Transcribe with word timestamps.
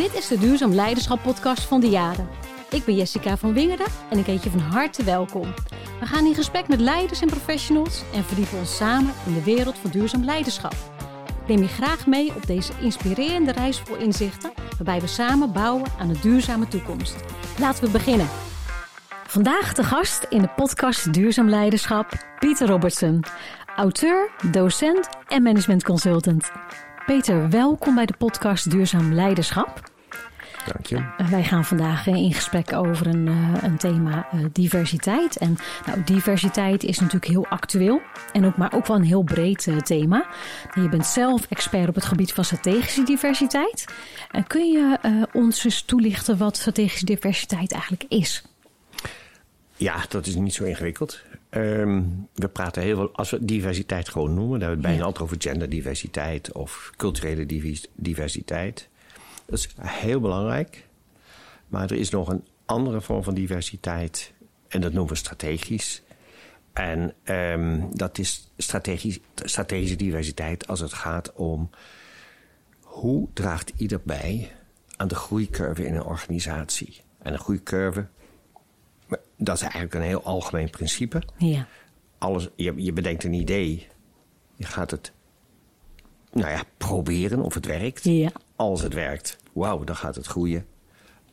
Dit 0.00 0.14
is 0.14 0.28
de 0.28 0.38
Duurzaam 0.38 0.72
Leiderschap 0.72 1.22
podcast 1.22 1.62
van 1.62 1.80
de 1.80 1.88
Jaren. 1.88 2.28
Ik 2.70 2.84
ben 2.84 2.94
Jessica 2.94 3.36
van 3.36 3.52
Wingerden 3.52 3.86
en 4.10 4.18
ik 4.18 4.26
heet 4.26 4.42
je 4.42 4.50
van 4.50 4.60
harte 4.60 5.04
welkom. 5.04 5.54
We 6.00 6.06
gaan 6.06 6.26
in 6.26 6.34
gesprek 6.34 6.68
met 6.68 6.80
leiders 6.80 7.20
en 7.20 7.28
professionals 7.28 8.02
en 8.14 8.24
verdiepen 8.24 8.58
ons 8.58 8.76
samen 8.76 9.12
in 9.26 9.34
de 9.34 9.42
wereld 9.42 9.78
van 9.78 9.90
duurzaam 9.90 10.24
leiderschap. 10.24 10.74
Neem 11.46 11.58
je 11.58 11.68
graag 11.68 12.06
mee 12.06 12.34
op 12.34 12.46
deze 12.46 12.72
inspirerende 12.80 13.52
reis 13.52 13.78
vol 13.80 13.96
inzichten, 13.96 14.52
waarbij 14.76 15.00
we 15.00 15.06
samen 15.06 15.52
bouwen 15.52 15.90
aan 15.98 16.08
een 16.08 16.20
duurzame 16.22 16.68
toekomst. 16.68 17.16
Laten 17.58 17.84
we 17.84 17.90
beginnen. 17.90 18.28
Vandaag 19.26 19.72
de 19.72 19.84
gast 19.84 20.26
in 20.28 20.42
de 20.42 20.48
podcast 20.56 21.12
Duurzaam 21.12 21.48
Leiderschap, 21.48 22.12
Pieter 22.38 22.68
Robertson, 22.68 23.24
auteur, 23.76 24.30
docent 24.50 25.08
en 25.28 25.42
management 25.42 25.84
consultant. 25.84 26.50
Peter, 27.06 27.48
welkom 27.48 27.94
bij 27.94 28.06
de 28.06 28.14
podcast 28.18 28.70
Duurzaam 28.70 29.12
Leiderschap. 29.12 29.89
Dank 30.66 30.86
je. 30.86 31.26
Wij 31.30 31.44
gaan 31.44 31.64
vandaag 31.64 32.06
in 32.06 32.34
gesprek 32.34 32.72
over 32.72 33.06
een, 33.06 33.26
uh, 33.26 33.54
een 33.62 33.76
thema 33.76 34.28
uh, 34.34 34.44
diversiteit. 34.52 35.36
En 35.36 35.56
nou, 35.86 36.02
diversiteit 36.04 36.82
is 36.82 36.98
natuurlijk 36.98 37.32
heel 37.32 37.46
actueel 37.46 38.00
en 38.32 38.44
ook, 38.44 38.56
maar 38.56 38.72
ook 38.74 38.86
wel 38.86 38.96
een 38.96 39.02
heel 39.02 39.22
breed 39.22 39.66
uh, 39.66 39.76
thema. 39.76 40.26
Je 40.74 40.88
bent 40.88 41.06
zelf 41.06 41.46
expert 41.48 41.88
op 41.88 41.94
het 41.94 42.04
gebied 42.04 42.32
van 42.32 42.44
strategische 42.44 43.02
diversiteit. 43.02 43.84
kun 44.46 44.72
je 44.72 44.98
ons 45.32 45.64
eens 45.64 45.82
toelichten 45.82 46.38
wat 46.38 46.56
strategische 46.56 47.04
diversiteit 47.04 47.72
eigenlijk 47.72 48.04
is? 48.08 48.42
Ja, 49.76 50.04
dat 50.08 50.26
is 50.26 50.34
niet 50.34 50.54
zo 50.54 50.64
ingewikkeld. 50.64 51.22
Um, 51.50 52.28
we 52.34 52.48
praten 52.48 52.82
heel 52.82 52.96
veel, 52.96 53.10
als 53.12 53.30
we 53.30 53.44
diversiteit 53.44 54.08
gewoon 54.08 54.34
noemen, 54.34 54.58
dan 54.58 54.68
hebben 54.68 54.68
we 54.68 54.74
het 54.74 54.82
bijna 54.82 54.98
ja. 54.98 55.04
altijd 55.04 55.24
over 55.24 55.36
genderdiversiteit 55.38 56.52
of 56.52 56.90
culturele 56.96 57.46
diversiteit. 57.94 58.88
Dat 59.50 59.58
is 59.58 59.68
heel 59.80 60.20
belangrijk. 60.20 60.88
Maar 61.68 61.90
er 61.90 61.96
is 61.96 62.10
nog 62.10 62.28
een 62.28 62.46
andere 62.64 63.00
vorm 63.00 63.22
van 63.22 63.34
diversiteit. 63.34 64.32
En 64.68 64.80
dat 64.80 64.92
noemen 64.92 65.12
we 65.12 65.18
strategisch. 65.18 66.02
En 66.72 67.14
um, 67.24 67.88
dat 67.96 68.18
is 68.18 68.52
strategisch, 68.56 69.18
strategische 69.34 69.96
diversiteit 69.96 70.66
als 70.66 70.80
het 70.80 70.92
gaat 70.92 71.32
om 71.32 71.70
hoe 72.80 73.28
draagt 73.32 73.72
ieder 73.76 74.00
bij 74.04 74.52
aan 74.96 75.08
de 75.08 75.14
groeicurve 75.14 75.86
in 75.86 75.94
een 75.94 76.04
organisatie. 76.04 77.00
En 77.18 77.32
een 77.32 77.38
groeicurve, 77.38 78.06
dat 79.36 79.56
is 79.56 79.62
eigenlijk 79.62 79.94
een 79.94 80.02
heel 80.02 80.24
algemeen 80.24 80.70
principe. 80.70 81.22
Ja. 81.36 81.66
Alles, 82.18 82.48
je, 82.56 82.72
je 82.76 82.92
bedenkt 82.92 83.24
een 83.24 83.32
idee, 83.32 83.88
je 84.54 84.64
gaat 84.64 84.90
het 84.90 85.12
nou 86.32 86.50
ja, 86.50 86.62
proberen 86.76 87.40
of 87.42 87.54
het 87.54 87.66
werkt. 87.66 88.04
Ja. 88.04 88.30
Als 88.56 88.82
het 88.82 88.94
werkt, 88.94 89.36
wauw, 89.52 89.84
dan 89.84 89.96
gaat 89.96 90.14
het 90.14 90.26
groeien. 90.26 90.66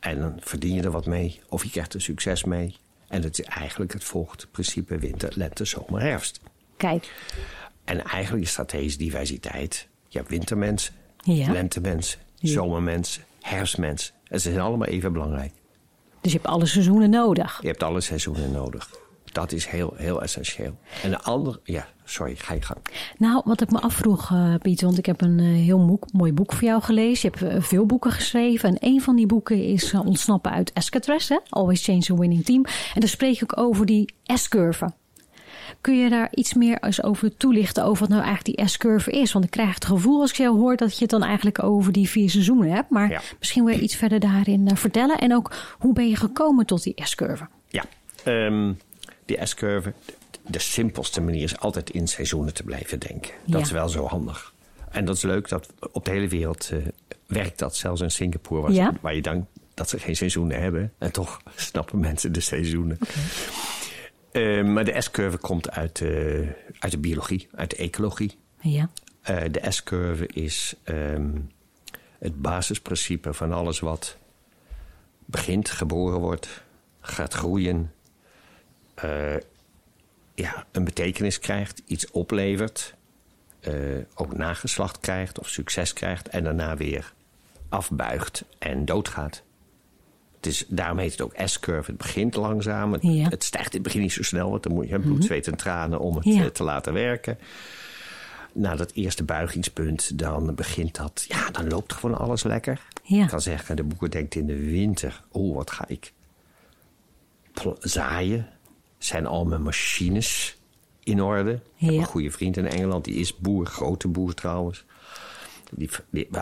En 0.00 0.20
dan 0.20 0.36
verdien 0.40 0.74
je 0.74 0.82
er 0.82 0.90
wat 0.90 1.06
mee. 1.06 1.40
Of 1.48 1.64
je 1.64 1.70
krijgt 1.70 1.94
er 1.94 2.00
succes 2.00 2.44
mee. 2.44 2.76
En 3.08 3.22
het 3.22 3.38
is 3.38 3.44
eigenlijk 3.44 3.92
het 3.92 4.04
volgt 4.04 4.46
principe 4.50 4.98
winter, 4.98 5.32
lente, 5.34 5.64
zomer, 5.64 6.00
herfst. 6.00 6.40
Kijk. 6.76 7.12
En 7.84 8.04
eigenlijk 8.04 8.44
is 8.44 8.50
strategische 8.50 8.98
diversiteit. 8.98 9.88
Je 10.08 10.18
hebt 10.18 10.30
wintermensen, 10.30 10.94
Ja. 11.16 11.52
lentemensen, 11.52 12.20
Ja. 12.34 12.52
zomermensen, 12.52 13.22
herfstmensen. 13.40 14.14
En 14.28 14.40
ze 14.40 14.50
zijn 14.50 14.62
allemaal 14.62 14.88
even 14.88 15.12
belangrijk. 15.12 15.52
Dus 16.20 16.32
je 16.32 16.38
hebt 16.38 16.50
alle 16.50 16.66
seizoenen 16.66 17.10
nodig. 17.10 17.58
Je 17.62 17.66
hebt 17.68 17.82
alle 17.82 18.00
seizoenen 18.00 18.50
nodig. 18.50 18.90
Dat 19.24 19.52
is 19.52 19.66
heel, 19.66 19.92
heel 19.96 20.22
essentieel. 20.22 20.78
En 21.02 21.10
de 21.10 21.20
andere, 21.20 21.60
ja, 21.64 21.88
sorry, 22.10 22.34
ga 22.36 22.54
je 22.54 22.62
gang. 22.62 22.78
Nou, 23.18 23.42
wat 23.44 23.60
ik 23.60 23.70
me 23.70 23.80
afvroeg, 23.80 24.30
uh, 24.30 24.54
Pieter, 24.62 24.86
want 24.86 24.98
ik 24.98 25.06
heb 25.06 25.20
een 25.20 25.38
uh, 25.38 25.64
heel 25.64 25.78
moek, 25.78 26.12
mooi 26.12 26.32
boek 26.32 26.52
voor 26.52 26.64
jou 26.68 26.82
gelezen. 26.82 27.30
Je 27.32 27.38
hebt 27.38 27.54
uh, 27.54 27.62
veel 27.62 27.86
boeken 27.86 28.12
geschreven. 28.12 28.68
En 28.68 28.76
een 28.80 29.02
van 29.02 29.16
die 29.16 29.26
boeken 29.26 29.64
is 29.64 29.94
Ontsnappen 29.94 30.50
uit 30.50 30.72
Escatres, 30.72 31.28
hè? 31.28 31.38
Always 31.48 31.84
Change 31.84 32.06
a 32.12 32.14
Winning 32.14 32.44
Team. 32.44 32.64
En 32.94 33.00
daar 33.00 33.08
spreek 33.08 33.40
ik 33.40 33.58
over 33.58 33.86
die 33.86 34.14
S-curve. 34.24 34.92
Kun 35.80 35.98
je 35.98 36.08
daar 36.08 36.28
iets 36.34 36.54
meer 36.54 36.78
eens 36.82 37.02
over 37.02 37.36
toelichten 37.36 37.84
over 37.84 38.00
wat 38.00 38.08
nou 38.08 38.22
eigenlijk 38.22 38.56
die 38.56 38.66
S-curve 38.68 39.10
is? 39.10 39.32
Want 39.32 39.44
ik 39.44 39.50
krijg 39.50 39.74
het 39.74 39.84
gevoel 39.84 40.20
als 40.20 40.30
ik 40.30 40.36
jou 40.36 40.58
hoor 40.58 40.76
dat 40.76 40.94
je 40.94 41.00
het 41.00 41.10
dan 41.10 41.22
eigenlijk 41.22 41.62
over 41.62 41.92
die 41.92 42.08
vier 42.08 42.30
seizoenen 42.30 42.70
hebt. 42.70 42.90
Maar 42.90 43.10
Ja. 43.10 43.20
misschien 43.38 43.64
wil 43.64 43.74
je 43.74 43.80
iets 43.80 43.96
verder 43.96 44.20
daarin 44.20 44.76
vertellen. 44.76 45.18
En 45.18 45.34
ook, 45.34 45.52
hoe 45.78 45.92
ben 45.92 46.08
je 46.08 46.16
gekomen 46.16 46.66
tot 46.66 46.82
die 46.82 46.94
S-curve? 46.96 47.46
Ja, 47.68 47.84
um, 48.24 48.78
die 49.24 49.38
S-curve. 49.42 49.92
De 50.48 50.58
simpelste 50.58 51.20
manier 51.20 51.42
is 51.42 51.58
altijd 51.58 51.90
in 51.90 52.08
seizoenen 52.08 52.54
te 52.54 52.62
blijven 52.62 52.98
denken. 52.98 53.32
Dat 53.46 53.58
Ja. 53.60 53.66
is 53.66 53.70
wel 53.70 53.88
zo 53.88 54.06
handig. 54.06 54.52
En 54.90 55.04
dat 55.04 55.16
is 55.16 55.22
leuk 55.22 55.48
dat 55.48 55.72
op 55.92 56.04
de 56.04 56.10
hele 56.10 56.28
wereld 56.28 56.70
uh, 56.72 56.86
werkt 57.26 57.58
dat. 57.58 57.76
Zelfs 57.76 58.00
in 58.00 58.10
Singapore, 58.10 58.62
waar, 58.62 58.72
Ja. 58.72 58.92
waar 59.00 59.14
je 59.14 59.22
denkt 59.22 59.46
dat 59.74 59.88
ze 59.88 59.98
geen 59.98 60.16
seizoenen 60.16 60.60
hebben. 60.60 60.92
En 60.98 61.12
toch 61.12 61.40
snappen 61.56 61.98
mensen 62.00 62.32
de 62.32 62.40
seizoenen. 62.40 62.98
Uh, 64.32 64.64
maar 64.64 64.84
de 64.84 65.00
S-curve 65.00 65.36
komt 65.38 65.70
uit, 65.70 66.00
uh, 66.00 66.48
uit 66.78 66.92
de 66.92 66.98
biologie, 66.98 67.48
uit 67.54 67.70
de 67.70 67.76
ecologie. 67.76 68.36
Ja. 68.60 68.88
Uh, 69.30 69.40
de 69.50 69.60
S-curve 69.68 70.26
is 70.26 70.74
um, 70.84 71.50
het 72.18 72.42
basisprincipe 72.42 73.32
van 73.34 73.52
alles 73.52 73.80
wat 73.80 74.16
begint, 75.24 75.70
geboren 75.70 76.20
wordt, 76.20 76.62
gaat 77.00 77.34
groeien, 77.34 77.92
ja, 80.38 80.66
een 80.72 80.84
betekenis 80.84 81.38
krijgt, 81.38 81.82
iets 81.86 82.10
oplevert, 82.10 82.94
uh, 83.68 83.74
ook 84.14 84.36
nageslacht 84.36 85.00
krijgt 85.00 85.38
of 85.38 85.48
succes 85.48 85.92
krijgt 85.92 86.28
en 86.28 86.44
daarna 86.44 86.76
weer 86.76 87.12
afbuigt 87.68 88.44
en 88.58 88.84
doodgaat. 88.84 89.42
Het 90.36 90.46
is, 90.46 90.64
daarom 90.68 90.98
heet 90.98 91.10
het 91.10 91.20
ook 91.20 91.34
S-curve. 91.44 91.90
Het 91.90 91.96
begint 92.00 92.34
langzaam. 92.34 92.92
Het, 92.92 93.02
Ja. 93.02 93.28
het 93.28 93.44
stijgt 93.44 93.68
in 93.68 93.74
het 93.74 93.82
begin 93.82 94.00
niet 94.00 94.12
zo 94.12 94.22
snel, 94.22 94.50
want 94.50 94.62
dan 94.62 94.72
moet 94.72 94.88
je 94.88 94.94
bloed, 94.98 95.04
mm 95.04 95.12
-hmm. 95.12 95.22
zweet 95.22 95.46
en 95.46 95.56
tranen 95.56 96.00
om 96.00 96.16
het 96.16 96.24
Ja. 96.24 96.42
uh, 96.42 96.46
te 96.46 96.62
laten 96.62 96.92
werken. 96.92 97.38
Na 98.52 98.76
dat 98.76 98.92
eerste 98.92 99.24
buigingspunt, 99.24 100.18
dan 100.18 100.54
begint 100.54 100.96
dat. 100.96 101.24
Ja, 101.28 101.50
dan 101.50 101.68
loopt 101.68 101.92
gewoon 101.92 102.18
alles 102.18 102.42
lekker. 102.42 102.80
Ja. 103.02 103.22
Ik 103.22 103.28
kan 103.28 103.40
zeggen, 103.40 103.76
de 103.76 103.84
boer 103.84 104.10
denkt 104.10 104.34
in 104.34 104.46
de 104.46 104.56
winter: 104.56 105.22
oh, 105.30 105.54
wat 105.56 105.70
ga 105.70 105.84
ik 105.88 106.12
zaaien? 107.80 108.48
Zijn 108.98 109.26
al 109.26 109.44
mijn 109.44 109.62
machines 109.62 110.56
in 111.02 111.22
orde? 111.22 111.50
Ik 111.52 111.60
heb 111.76 111.90
Ja. 111.90 111.98
een 111.98 112.04
goede 112.04 112.30
vriend 112.30 112.56
in 112.56 112.66
Engeland, 112.66 113.04
die 113.04 113.14
is 113.14 113.36
boer, 113.36 113.66
grote 113.66 114.08
boer 114.08 114.34
trouwens. 114.34 114.84
Die, 115.70 115.90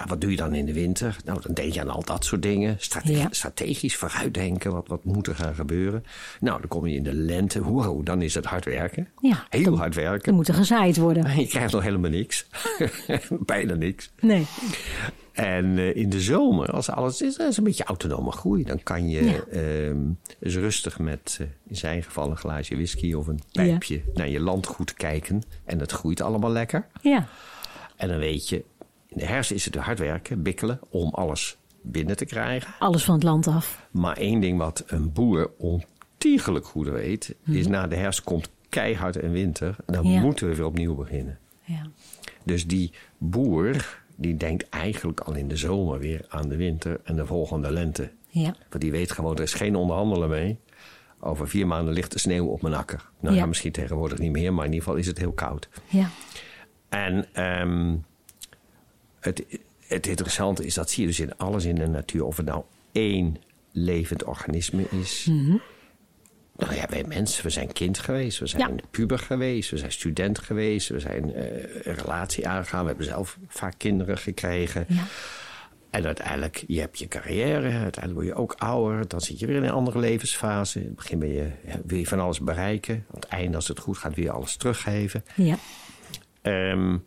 wat 0.07 0.21
doe 0.21 0.31
je 0.31 0.37
dan 0.37 0.55
in 0.55 0.67
de 0.67 0.73
winter? 0.73 1.17
Nou, 1.25 1.41
dan 1.43 1.55
denk 1.55 1.73
je 1.73 1.81
aan 1.81 1.91
al 1.91 2.05
dat 2.05 2.25
soort 2.25 2.43
dingen. 2.43 2.79
Ja. 3.05 3.29
Strategisch 3.31 3.97
vooruitdenken, 3.97 4.71
wat, 4.73 4.89
wat 4.89 5.05
moet 5.05 5.27
er 5.27 5.35
gaan 5.35 5.55
gebeuren? 5.55 6.05
Nou, 6.41 6.59
dan 6.61 6.69
kom 6.69 6.87
je 6.87 6.95
in 6.97 7.03
de 7.03 7.13
lente. 7.15 7.63
Wow, 7.63 8.07
dan 8.07 8.23
is 8.23 8.35
het 8.35 8.45
hard 8.45 8.65
werken. 8.65 9.09
Ja, 9.21 9.47
Heel 9.51 9.63
dan- 9.65 9.75
hard 9.77 9.97
Er 9.97 10.03
werken. 10.03 10.35
moet 10.35 10.49
er 10.49 10.55
gezaaid 10.55 10.97
worden. 10.97 11.25
En 11.25 11.41
je 11.41 11.47
krijgt 11.47 11.73
nog 11.73 11.83
helemaal 11.83 12.11
niks. 12.11 12.47
Bijna 13.31 13.75
niks. 13.75 14.11
Nee. 14.21 14.47
En 15.33 15.79
eh, 15.79 15.97
in 15.97 16.11
de 16.11 16.21
zomer, 16.21 16.71
als 16.71 16.91
alles 16.91 17.23
is, 17.23 17.37
is 17.37 17.57
een 17.57 17.65
beetje 17.65 17.85
autonome 17.85 18.33
groei. 18.33 18.65
Dan 18.65 18.83
kan 18.83 19.09
je 19.09 19.25
Ja. 19.25 19.41
ehm, 19.51 19.99
dus 20.39 20.55
rustig 20.55 20.99
met, 20.99 21.37
eh, 21.41 21.47
in 21.69 21.77
zijn 21.77 22.03
geval, 22.03 22.31
een 22.31 22.37
glaasje 22.37 22.75
whisky 22.75 23.13
of 23.13 23.27
een 23.27 23.41
pijpje 23.53 24.03
naar 24.15 24.29
je 24.29 24.41
landgoed 24.41 24.95
kijken. 24.95 25.43
En 25.65 25.79
het 25.81 25.93
groeit 25.93 26.21
allemaal 26.21 26.51
lekker. 26.51 26.87
Ja. 27.03 27.27
En 27.97 28.09
dan 28.09 28.19
weet 28.19 28.49
je, 28.49 28.65
in 29.17 29.23
de 29.27 29.29
herfst 29.33 29.51
is 29.51 29.65
het 29.65 29.75
hard 29.75 29.99
werken, 29.99 30.43
bikkelen 30.43 30.81
om 30.89 31.09
alles 31.11 31.57
binnen 31.83 32.17
te 32.17 32.25
krijgen. 32.25 32.75
Alles 32.79 33.05
van 33.05 33.15
het 33.15 33.23
land 33.23 33.47
af. 33.47 33.87
Maar 33.91 34.17
één 34.17 34.41
ding 34.41 34.59
wat 34.59 34.85
een 34.87 35.13
boer 35.13 35.51
ontiegelijk 35.59 36.67
goed 36.67 36.89
weet, 36.89 37.35
Mhm. 37.43 37.57
is 37.57 37.67
na 37.67 37.87
de 37.87 37.97
herfst 37.97 38.23
komt 38.23 38.51
keihard 38.69 39.17
en 39.17 39.31
winter. 39.33 39.77
Dan 39.87 40.07
Ja. 40.07 40.21
moeten 40.21 40.49
we 40.49 40.55
weer 40.55 40.65
opnieuw 40.67 40.95
beginnen. 40.95 41.39
Ja. 41.65 41.87
Dus 42.45 42.67
die 42.67 42.93
boer, 43.19 43.99
die 44.17 44.37
denkt 44.37 44.69
eigenlijk 44.69 45.21
al 45.21 45.35
in 45.35 45.49
de 45.49 45.57
zomer 45.57 45.99
weer 45.99 46.25
aan 46.29 46.49
de 46.49 46.57
winter 46.57 47.01
en 47.05 47.17
de 47.17 47.27
volgende 47.27 47.71
lente. 47.73 48.11
Ja. 48.29 48.55
Want 48.71 48.81
die 48.83 48.91
weet 48.91 49.13
gewoon, 49.13 49.35
er 49.37 49.43
is 49.43 49.55
geen 49.55 49.77
onderhandelen 49.77 50.29
mee. 50.29 50.59
Over 51.21 51.49
vier 51.49 51.67
maanden 51.67 51.95
ligt 51.95 52.13
de 52.13 52.19
sneeuw 52.19 52.47
op 52.47 52.63
mijn 52.63 52.75
akker. 52.75 53.05
Nou 53.21 53.35
Ja. 53.35 53.41
ja, 53.41 53.47
misschien 53.47 53.73
tegenwoordig 53.73 54.19
niet 54.19 54.33
meer, 54.33 54.53
maar 54.55 54.65
in 54.65 54.73
ieder 54.73 54.85
geval 54.87 55.01
is 55.01 55.07
het 55.07 55.19
heel 55.19 55.33
koud. 55.33 55.69
Ja. 55.89 56.09
En 56.89 57.43
um, 57.61 58.05
het, 59.27 59.45
het 59.87 60.07
interessante 60.07 60.65
is, 60.65 60.75
dat 60.75 60.91
zie 60.91 61.01
je 61.03 61.09
dus 61.09 61.21
in 61.21 61.37
alles 61.37 61.65
in 61.65 61.75
de 61.75 61.87
natuur. 61.87 62.25
Of 62.25 62.37
het 62.37 62.47
nou 62.47 62.63
één 62.93 63.37
levend 63.73 64.25
organisme 64.25 64.89
is. 64.91 65.27
Mhm. 65.31 65.57
Nou 66.57 66.75
ja, 66.75 66.87
wij 66.91 67.05
mensen, 67.05 67.43
we 67.45 67.51
zijn 67.51 67.73
kind 67.73 67.99
geweest. 67.99 68.39
We 68.39 68.47
zijn 68.47 68.75
Ja. 68.77 68.83
puber 68.91 69.19
geweest. 69.19 69.71
We 69.71 69.77
zijn 69.77 69.93
student 69.93 70.39
geweest. 70.39 70.89
We 70.89 71.01
zijn 71.01 71.29
uh, 71.29 71.43
een 71.83 71.95
relatie 71.95 72.49
aangegaan. 72.49 72.81
We 72.81 72.89
hebben 72.89 73.07
zelf 73.07 73.39
vaak 73.49 73.75
kinderen 73.77 74.19
gekregen. 74.19 74.85
Ja. 74.89 75.05
En 75.91 76.05
uiteindelijk, 76.07 76.65
je 76.67 76.81
hebt 76.81 76.99
je 76.99 77.09
carrière. 77.09 77.71
Uiteindelijk 77.71 78.15
word 78.15 78.27
je 78.27 78.35
ook 78.35 78.53
ouder. 78.53 79.09
Dan 79.09 79.21
zit 79.21 79.39
je 79.39 79.47
weer 79.47 79.57
in 79.57 79.63
een 79.63 79.71
andere 79.71 79.99
levensfase. 79.99 80.79
In 80.81 80.87
het 80.87 80.97
begin 80.97 81.19
ben 81.19 81.33
je, 81.33 81.51
wil 81.87 81.99
je 81.99 82.07
van 82.07 82.21
alles 82.21 82.41
bereiken. 82.41 82.95
Aan 82.95 83.21
het 83.21 83.25
einde, 83.25 83.57
als 83.57 83.69
het 83.69 83.79
goed 83.79 83.99
gaat, 83.99 84.15
wil 84.15 84.25
je 84.25 84.31
alles 84.31 84.57
teruggeven. 84.57 85.25
Ja. 85.35 85.57
Um, 86.43 87.05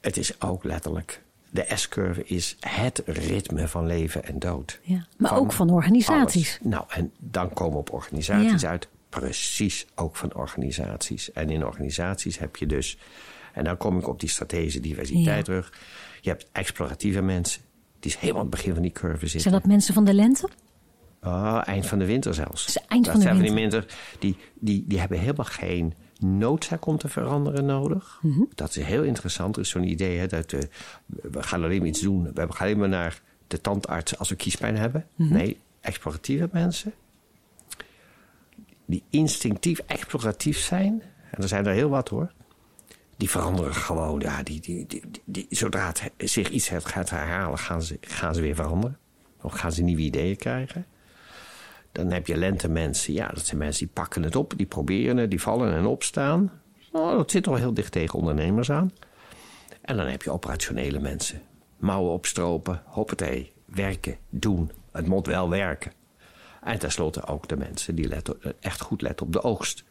het 0.00 0.16
is 0.16 0.40
ook 0.40 0.64
letterlijk 0.64 1.22
de 1.50 1.66
S-curve 1.74 2.24
is 2.24 2.56
het 2.60 3.02
ritme 3.06 3.68
van 3.68 3.86
leven 3.86 4.24
en 4.24 4.38
dood. 4.38 4.80
Ja. 4.82 5.06
Maar 5.16 5.36
ook 5.36 5.52
van 5.52 5.70
organisaties. 5.70 6.58
Alles. 6.60 6.72
Nou, 6.72 6.84
en 6.88 7.12
dan 7.18 7.52
komen 7.52 7.72
we 7.72 7.78
op 7.78 7.92
organisaties 7.92 8.64
uit. 8.64 8.88
Precies 9.08 9.86
ook 9.94 10.16
van 10.16 10.34
organisaties. 10.34 11.32
En 11.32 11.50
in 11.50 11.66
organisaties 11.66 12.38
heb 12.38 12.56
je 12.56 12.66
dus. 12.66 12.98
En 13.52 13.64
dan 13.64 13.76
kom 13.76 13.98
ik 13.98 14.08
op 14.08 14.20
die 14.20 14.28
strategische 14.28 14.80
diversiteit 14.80 15.44
terug. 15.44 15.72
Je 16.20 16.30
hebt 16.30 16.48
exploratieve 16.52 17.22
mensen. 17.22 17.62
Die 18.00 18.10
is 18.10 18.16
helemaal 18.16 18.42
aan 18.42 18.46
het 18.46 18.56
begin 18.56 18.72
van 18.72 18.82
die 18.82 18.92
curve 18.92 19.26
zitten. 19.26 19.40
Zijn 19.40 19.54
dat 19.54 19.66
mensen 19.66 19.94
van 19.94 20.04
de 20.04 20.14
lente? 20.14 20.48
Oh, 21.22 21.60
eind 21.64 21.86
van 21.86 21.98
de 21.98 22.04
winter 22.04 22.34
zelfs. 22.34 22.66
Dus 22.66 22.86
eind 22.86 23.04
dat 23.04 23.12
van 23.12 23.22
de 23.22 23.28
zijn 23.28 23.42
winter. 23.42 23.60
van 23.60 23.70
die 23.70 23.80
mensen 23.80 24.18
die, 24.18 24.36
die, 24.54 24.84
die 24.86 24.98
hebben 24.98 25.18
helemaal 25.18 25.44
geen 25.44 25.94
noodzaak 26.18 26.86
om 26.86 26.98
te 26.98 27.08
veranderen 27.08 27.64
nodig. 27.64 28.18
Mhm. 28.22 28.42
Dat 28.54 28.76
is 28.76 28.84
heel 28.84 29.02
interessant. 29.02 29.56
Er 29.56 29.62
is 29.62 29.68
zo'n 29.68 29.88
idee 29.88 30.18
hè, 30.18 30.26
dat 30.26 30.50
we, 30.50 30.68
we 31.06 31.42
gaan 31.42 31.64
alleen 31.64 31.78
maar 31.78 31.88
iets 31.88 32.00
doen. 32.00 32.22
We 32.34 32.40
gaan 32.40 32.66
alleen 32.66 32.78
maar 32.78 32.88
naar 32.88 33.22
de 33.46 33.60
tandarts 33.60 34.18
als 34.18 34.28
we 34.28 34.36
kiespijn 34.36 34.76
hebben. 34.76 35.06
Mhm. 35.14 35.32
Nee, 35.32 35.60
exploratieve 35.80 36.48
mensen 36.52 36.92
die 38.88 39.02
instinctief 39.10 39.78
exploratief 39.78 40.58
zijn. 40.58 41.02
En 41.30 41.42
er 41.42 41.48
zijn 41.48 41.66
er 41.66 41.72
heel 41.72 41.88
wat 41.88 42.08
hoor. 42.08 42.32
Die 43.16 43.30
veranderen 43.30 43.74
gewoon. 43.74 44.20
Ja, 44.20 44.42
die, 44.42 44.60
die, 44.60 44.86
die, 44.86 45.02
die, 45.24 45.46
zodra 45.50 45.86
het 45.86 46.10
zich 46.30 46.48
iets 46.48 46.68
gaat 46.68 47.10
herhalen, 47.10 47.58
gaan 47.58 47.82
ze, 47.82 47.98
gaan 48.00 48.34
ze 48.34 48.40
weer 48.40 48.54
veranderen. 48.54 48.98
Of 49.42 49.52
gaan 49.52 49.72
ze 49.72 49.82
nieuwe 49.82 50.02
ideeën 50.02 50.36
krijgen. 50.36 50.86
Dan 51.92 52.10
heb 52.12 52.26
je 52.26 52.36
lentemensen. 52.36 53.12
Ja, 53.12 53.28
dat 53.28 53.46
zijn 53.46 53.58
mensen 53.58 53.84
die 53.86 53.94
pakken 53.94 54.22
het 54.22 54.36
op, 54.36 54.52
die 54.56 54.66
proberen 54.66 55.16
het, 55.16 55.30
die 55.30 55.40
vallen 55.40 55.74
en 55.74 55.86
opstaan. 55.86 56.50
Oh, 56.92 57.16
dat 57.16 57.30
zit 57.30 57.46
al 57.46 57.54
heel 57.54 57.74
dicht 57.74 57.92
tegen 57.92 58.18
ondernemers 58.18 58.70
aan. 58.70 58.92
En 59.80 59.96
dan 59.96 60.06
heb 60.06 60.22
je 60.22 60.30
operationele 60.30 60.98
mensen. 60.98 61.42
Mouwen 61.76 62.12
opstropen, 62.12 62.82
hoppatee, 62.84 63.52
werken, 63.64 64.16
doen. 64.28 64.70
Het 64.92 65.06
moet 65.06 65.26
wel 65.26 65.48
werken. 65.48 65.92
En 66.62 66.78
tenslotte 66.78 67.26
ook 67.26 67.48
de 67.48 67.56
mensen 67.56 67.94
die 67.94 68.08
letten, 68.08 68.36
echt 68.60 68.80
goed 68.80 69.02
letten 69.02 69.26
op 69.26 69.32
de 69.32 69.42
oogst. 69.42 69.84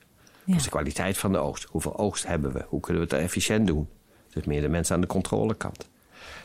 Ja. 0.44 0.54
Dus 0.54 0.64
de 0.64 0.70
kwaliteit 0.70 1.18
van 1.18 1.32
de 1.32 1.38
oogst. 1.38 1.64
Hoeveel 1.64 1.98
oogst 1.98 2.28
hebben 2.28 2.54
we? 2.54 2.66
Hoe 2.68 2.80
kunnen 2.80 3.08
we 3.08 3.16
het 3.16 3.24
efficiënt 3.24 3.68
doen? 3.68 3.88
Dus 4.34 4.46
meer 4.46 4.62
de 4.62 4.68
mensen 4.68 4.96
aan 4.96 5.02
de 5.02 5.08
controlekant. 5.08 5.90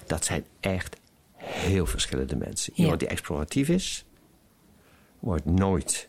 Dat 0.06 0.24
zijn 0.24 0.44
echt 0.60 0.96
heel 1.34 1.86
verschillende 1.86 2.36
mensen. 2.36 2.72
Ja. 2.76 2.82
Iemand 2.82 3.00
die 3.00 3.08
exploratief 3.08 3.68
is, 3.68 4.04
wordt 5.22 5.44
nooit 5.44 6.08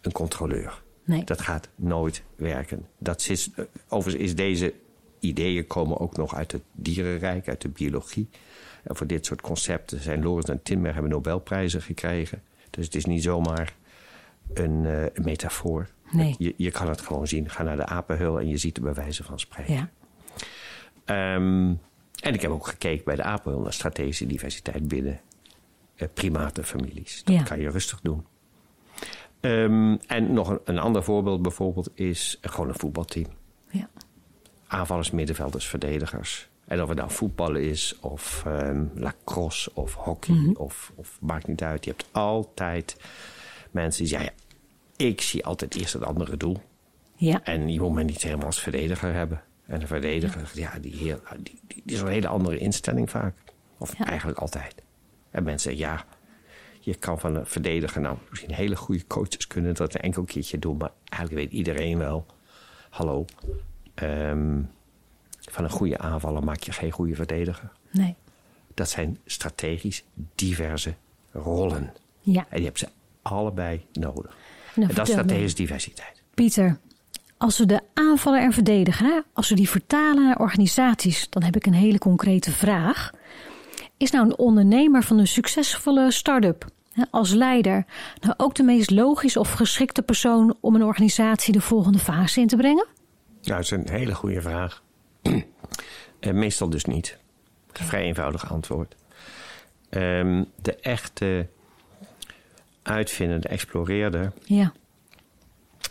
een 0.00 0.12
controleur. 0.12 0.82
Nee. 1.04 1.24
Dat 1.24 1.40
gaat 1.40 1.68
nooit 1.74 2.22
werken. 2.36 2.86
Dat 2.98 3.26
is, 3.28 3.50
eh, 3.56 3.64
overigens 3.88 4.24
is 4.24 4.34
deze 4.34 4.74
ideeën 5.18 5.66
komen 5.66 6.00
ook 6.00 6.16
nog 6.16 6.34
uit 6.34 6.52
het 6.52 6.62
dierenrijk, 6.72 7.48
uit 7.48 7.60
de 7.60 7.68
biologie. 7.68 8.28
En 8.82 8.96
voor 8.96 9.06
dit 9.06 9.26
soort 9.26 9.40
concepten 9.40 10.00
zijn 10.02 10.22
Lorenz 10.22 10.48
en 10.48 10.62
Tinberg 10.62 10.92
hebben 10.94 11.12
Nobelprijzen 11.12 11.82
gekregen. 11.82 12.42
Dus 12.70 12.84
het 12.84 12.94
is 12.94 13.04
niet 13.04 13.22
zomaar 13.22 13.74
een, 14.54 14.86
eh, 14.86 15.02
een 15.02 15.24
metafoor. 15.24 15.88
Nee. 16.12 16.34
Je, 16.38 16.54
je 16.56 16.70
kan 16.70 16.88
het 16.88 17.00
gewoon 17.00 17.26
zien. 17.26 17.50
Ga 17.50 17.62
naar 17.62 17.76
de 17.76 17.86
apenhul 17.86 18.40
en 18.40 18.48
je 18.48 18.56
ziet 18.56 18.76
er 18.76 18.82
bij 18.82 18.94
wijze 18.94 19.24
van 19.24 19.38
spreken. 19.40 19.74
Ja. 19.74 19.90
Ehm, 21.04 21.74
en 22.20 22.34
ik 22.34 22.40
heb 22.40 22.50
ook 22.50 22.66
gekeken 22.66 23.04
bij 23.04 23.16
de 23.16 23.22
apenhul 23.22 23.60
naar 23.60 23.72
strategische 23.72 24.26
diversiteit 24.26 24.88
binnen 24.88 25.20
eh, 25.94 26.08
primatenfamilies. 26.14 27.24
Dat 27.24 27.34
Ja. 27.34 27.42
kan 27.42 27.60
je 27.60 27.70
rustig 27.70 28.00
doen. 28.00 28.24
Ehm, 29.44 29.96
en 30.06 30.32
nog 30.32 30.48
een, 30.48 30.60
een 30.64 30.78
ander 30.78 31.02
voorbeeld 31.04 31.42
bijvoorbeeld 31.42 31.90
is 31.94 32.38
gewoon 32.40 32.68
een 32.68 32.78
voetbalteam. 32.78 33.26
Ja. 33.70 33.88
Aanvallers, 34.66 35.10
middenvelders, 35.10 35.66
verdedigers. 35.66 36.48
En 36.64 36.82
of 36.82 36.88
het 36.88 36.98
nou 36.98 37.10
voetballen 37.10 37.62
is, 37.62 37.96
of 38.00 38.42
ehm, 38.46 38.84
lacrosse, 38.94 39.70
of 39.74 39.94
hockey, 39.94 40.34
Mhm. 40.34 40.52
of, 40.56 40.92
of 40.94 41.18
maakt 41.20 41.46
niet 41.46 41.62
uit. 41.62 41.84
Je 41.84 41.90
hebt 41.90 42.06
altijd 42.12 42.96
mensen 43.70 44.02
die 44.02 44.10
zeggen... 44.12 44.32
Ja, 44.96 45.06
ik 45.06 45.20
zie 45.20 45.44
altijd 45.44 45.74
eerst 45.74 45.92
het 45.92 46.04
andere 46.04 46.36
doel. 46.36 46.56
Ja. 47.16 47.42
En 47.42 47.72
je 47.72 47.80
moet 47.80 47.92
me 47.92 48.02
niet 48.02 48.22
helemaal 48.22 48.46
als 48.46 48.60
verdediger 48.60 49.12
hebben. 49.12 49.42
En 49.66 49.80
een 49.80 49.86
verdediger, 49.86 50.50
ja, 50.54 50.78
die, 50.80 50.94
heel, 50.96 51.20
die, 51.42 51.60
die, 51.66 51.82
die 51.84 51.94
is 51.96 52.00
een 52.02 52.08
hele 52.08 52.28
andere 52.28 52.58
instelling 52.58 53.10
vaak. 53.10 53.34
Of 53.78 53.98
Ja. 53.98 54.04
eigenlijk 54.06 54.38
altijd. 54.38 54.74
En 55.30 55.42
mensen 55.42 55.70
zeggen, 55.76 55.90
ja, 55.94 56.04
je 56.84 56.94
kan 56.94 57.20
van 57.20 57.34
een 57.34 57.46
verdediger... 57.46 58.00
nou, 58.00 58.16
misschien 58.30 58.54
hele 58.54 58.76
goede 58.76 59.06
coaches 59.06 59.46
kunnen 59.46 59.74
dat 59.74 59.94
een 59.94 60.00
enkel 60.00 60.24
keertje 60.24 60.58
doen... 60.58 60.76
maar 60.76 60.92
eigenlijk 61.08 61.42
weet 61.42 61.58
iedereen 61.58 61.98
wel... 61.98 62.26
hallo, 62.90 63.24
ehm, 63.94 64.60
van 65.40 65.64
een 65.64 65.70
goede 65.70 65.98
aanvaller 65.98 66.44
maak 66.44 66.62
je 66.62 66.72
geen 66.72 66.90
goede 66.90 67.14
verdediger. 67.14 67.70
Nee. 67.90 68.14
Dat 68.74 68.88
zijn 68.88 69.18
strategisch 69.24 70.04
diverse 70.34 70.94
rollen. 71.32 71.92
Ja. 72.20 72.46
En 72.48 72.56
die 72.56 72.64
hebben 72.64 72.80
ze 72.80 72.88
allebei 73.22 73.84
nodig. 73.92 74.36
Nou, 74.74 74.88
en 74.88 74.94
dat 74.94 75.08
is 75.08 75.14
me. 75.14 75.20
strategische 75.22 75.56
diversiteit. 75.56 76.22
Pieter, 76.34 76.78
als 77.36 77.58
we 77.58 77.66
de 77.66 77.80
aanvaller 77.94 78.40
en 78.40 78.52
verdediger, 78.52 79.24
als 79.32 79.48
we 79.48 79.54
die 79.54 79.68
vertalen 79.68 80.24
naar 80.24 80.38
organisaties, 80.38 81.30
dan 81.30 81.42
heb 81.42 81.56
ik 81.56 81.66
een 81.66 81.74
hele 81.74 81.98
concrete 81.98 82.50
vraag. 82.50 83.10
Is 83.96 84.10
nou 84.10 84.24
een 84.24 84.38
ondernemer 84.38 85.02
van 85.02 85.18
een 85.18 85.26
succesvolle 85.26 86.10
start-up 86.10 86.72
als 87.10 87.32
leider 87.32 87.84
nou 88.20 88.34
ook 88.36 88.54
de 88.54 88.62
meest 88.62 88.90
logische 88.90 89.40
of 89.40 89.52
geschikte 89.52 90.02
persoon 90.02 90.56
om 90.60 90.74
een 90.74 90.82
organisatie 90.84 91.52
de 91.52 91.60
volgende 91.60 91.98
fase 91.98 92.40
in 92.40 92.46
te 92.46 92.56
brengen? 92.56 92.86
Nou, 93.42 93.56
dat 93.56 93.60
is 93.60 93.70
een 93.70 93.88
hele 93.90 94.14
goede 94.14 94.40
vraag. 94.42 94.82
Eh, 96.20 96.32
meestal 96.32 96.70
dus 96.70 96.84
niet. 96.84 97.18
Een 97.72 97.84
vrij 97.86 98.02
eenvoudig 98.02 98.50
antwoord. 98.52 98.96
Ehm, 99.90 100.44
de 100.62 100.76
echte 100.76 101.48
uitvinder, 102.82 103.40
de 103.40 103.48
exploreerder, 103.48 104.32
Ja, 104.44 104.72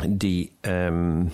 die, 0.09 0.51
ehm, 0.61 1.25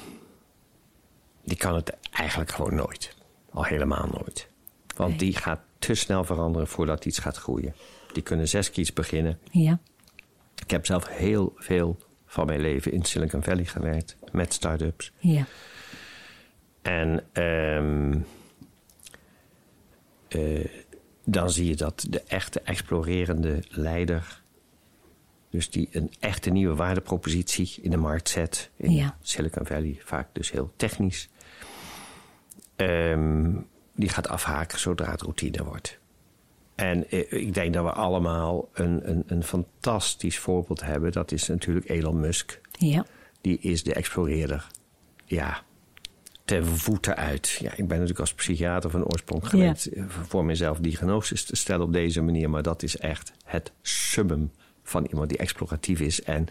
die 1.43 1.57
kan 1.57 1.75
het 1.75 1.97
eigenlijk 2.11 2.51
gewoon 2.51 2.75
nooit. 2.75 3.15
Al 3.51 3.63
helemaal 3.63 4.07
nooit. 4.11 4.47
Want 4.95 5.09
Nee. 5.09 5.17
die 5.19 5.35
gaat 5.35 5.59
te 5.79 5.93
snel 5.95 6.23
veranderen 6.23 6.67
voordat 6.67 7.05
iets 7.05 7.19
gaat 7.19 7.37
groeien. 7.37 7.73
Die 8.13 8.23
kunnen 8.23 8.47
zes 8.47 8.71
keer 8.71 8.91
beginnen. 8.93 9.39
ja, 9.51 9.79
Ik 10.55 10.71
heb 10.71 10.85
zelf 10.85 11.07
heel 11.07 11.53
veel 11.55 11.97
van 12.25 12.45
mijn 12.45 12.59
leven 12.59 12.91
in 12.91 13.03
Silicon 13.03 13.43
Valley 13.43 13.65
gewerkt 13.65 14.17
met 14.31 14.53
start-ups. 14.53 15.11
ja, 15.17 15.45
En 16.81 17.23
ehm, 17.31 18.19
eh, 20.27 20.65
dan 21.25 21.49
zie 21.49 21.65
je 21.67 21.75
dat 21.75 22.05
de 22.09 22.21
echte 22.21 22.59
explorerende 22.61 23.63
leider, 23.69 24.41
dus 25.49 25.69
die 25.69 25.89
een 25.91 26.11
echte 26.19 26.49
nieuwe 26.49 26.75
waardepropositie 26.75 27.79
in 27.81 27.91
de 27.91 27.97
markt 27.97 28.29
zet, 28.29 28.69
in 28.75 28.91
Ja. 28.91 29.17
Silicon 29.21 29.65
Valley 29.65 29.97
vaak 30.03 30.27
dus 30.33 30.51
heel 30.51 30.73
technisch, 30.75 31.29
ehm, 32.75 33.55
die 33.99 34.09
gaat 34.09 34.27
afhaken 34.27 34.79
zodra 34.79 35.11
het 35.11 35.21
routine 35.21 35.63
wordt. 35.63 35.97
En 36.75 37.09
eh, 37.09 37.31
ik 37.31 37.53
denk 37.53 37.73
dat 37.73 37.83
we 37.83 37.91
allemaal 37.91 38.69
een, 38.73 39.09
een, 39.09 39.23
een 39.27 39.43
fantastisch 39.43 40.39
voorbeeld 40.39 40.81
hebben. 40.81 41.11
Dat 41.11 41.31
is 41.31 41.47
natuurlijk 41.47 41.89
Elon 41.89 42.19
Musk 42.19 42.61
ja, 42.71 43.05
die 43.41 43.59
is 43.59 43.83
de 43.83 43.93
exploreerder. 43.93 44.67
Ja, 45.25 45.63
ten 46.45 46.65
voeten 46.65 47.15
uit. 47.15 47.57
Ja, 47.61 47.71
ik 47.71 47.87
ben 47.87 47.87
natuurlijk 47.87 48.19
als 48.19 48.33
psychiater 48.33 48.89
van 48.89 49.05
oorsprong 49.05 49.47
gewend 49.47 49.89
eh, 49.89 50.03
voor 50.07 50.45
mezelf 50.45 50.77
diagnoses 50.77 51.43
te 51.45 51.55
stellen 51.55 51.85
op 51.85 51.93
deze 51.93 52.21
manier. 52.21 52.49
Maar 52.49 52.63
dat 52.63 52.83
is 52.83 52.97
echt 52.97 53.31
het 53.45 53.71
summum 53.81 54.51
van 54.83 55.05
iemand 55.05 55.29
die 55.29 55.37
exploratief 55.37 55.99
is 55.99 56.23
en 56.23 56.47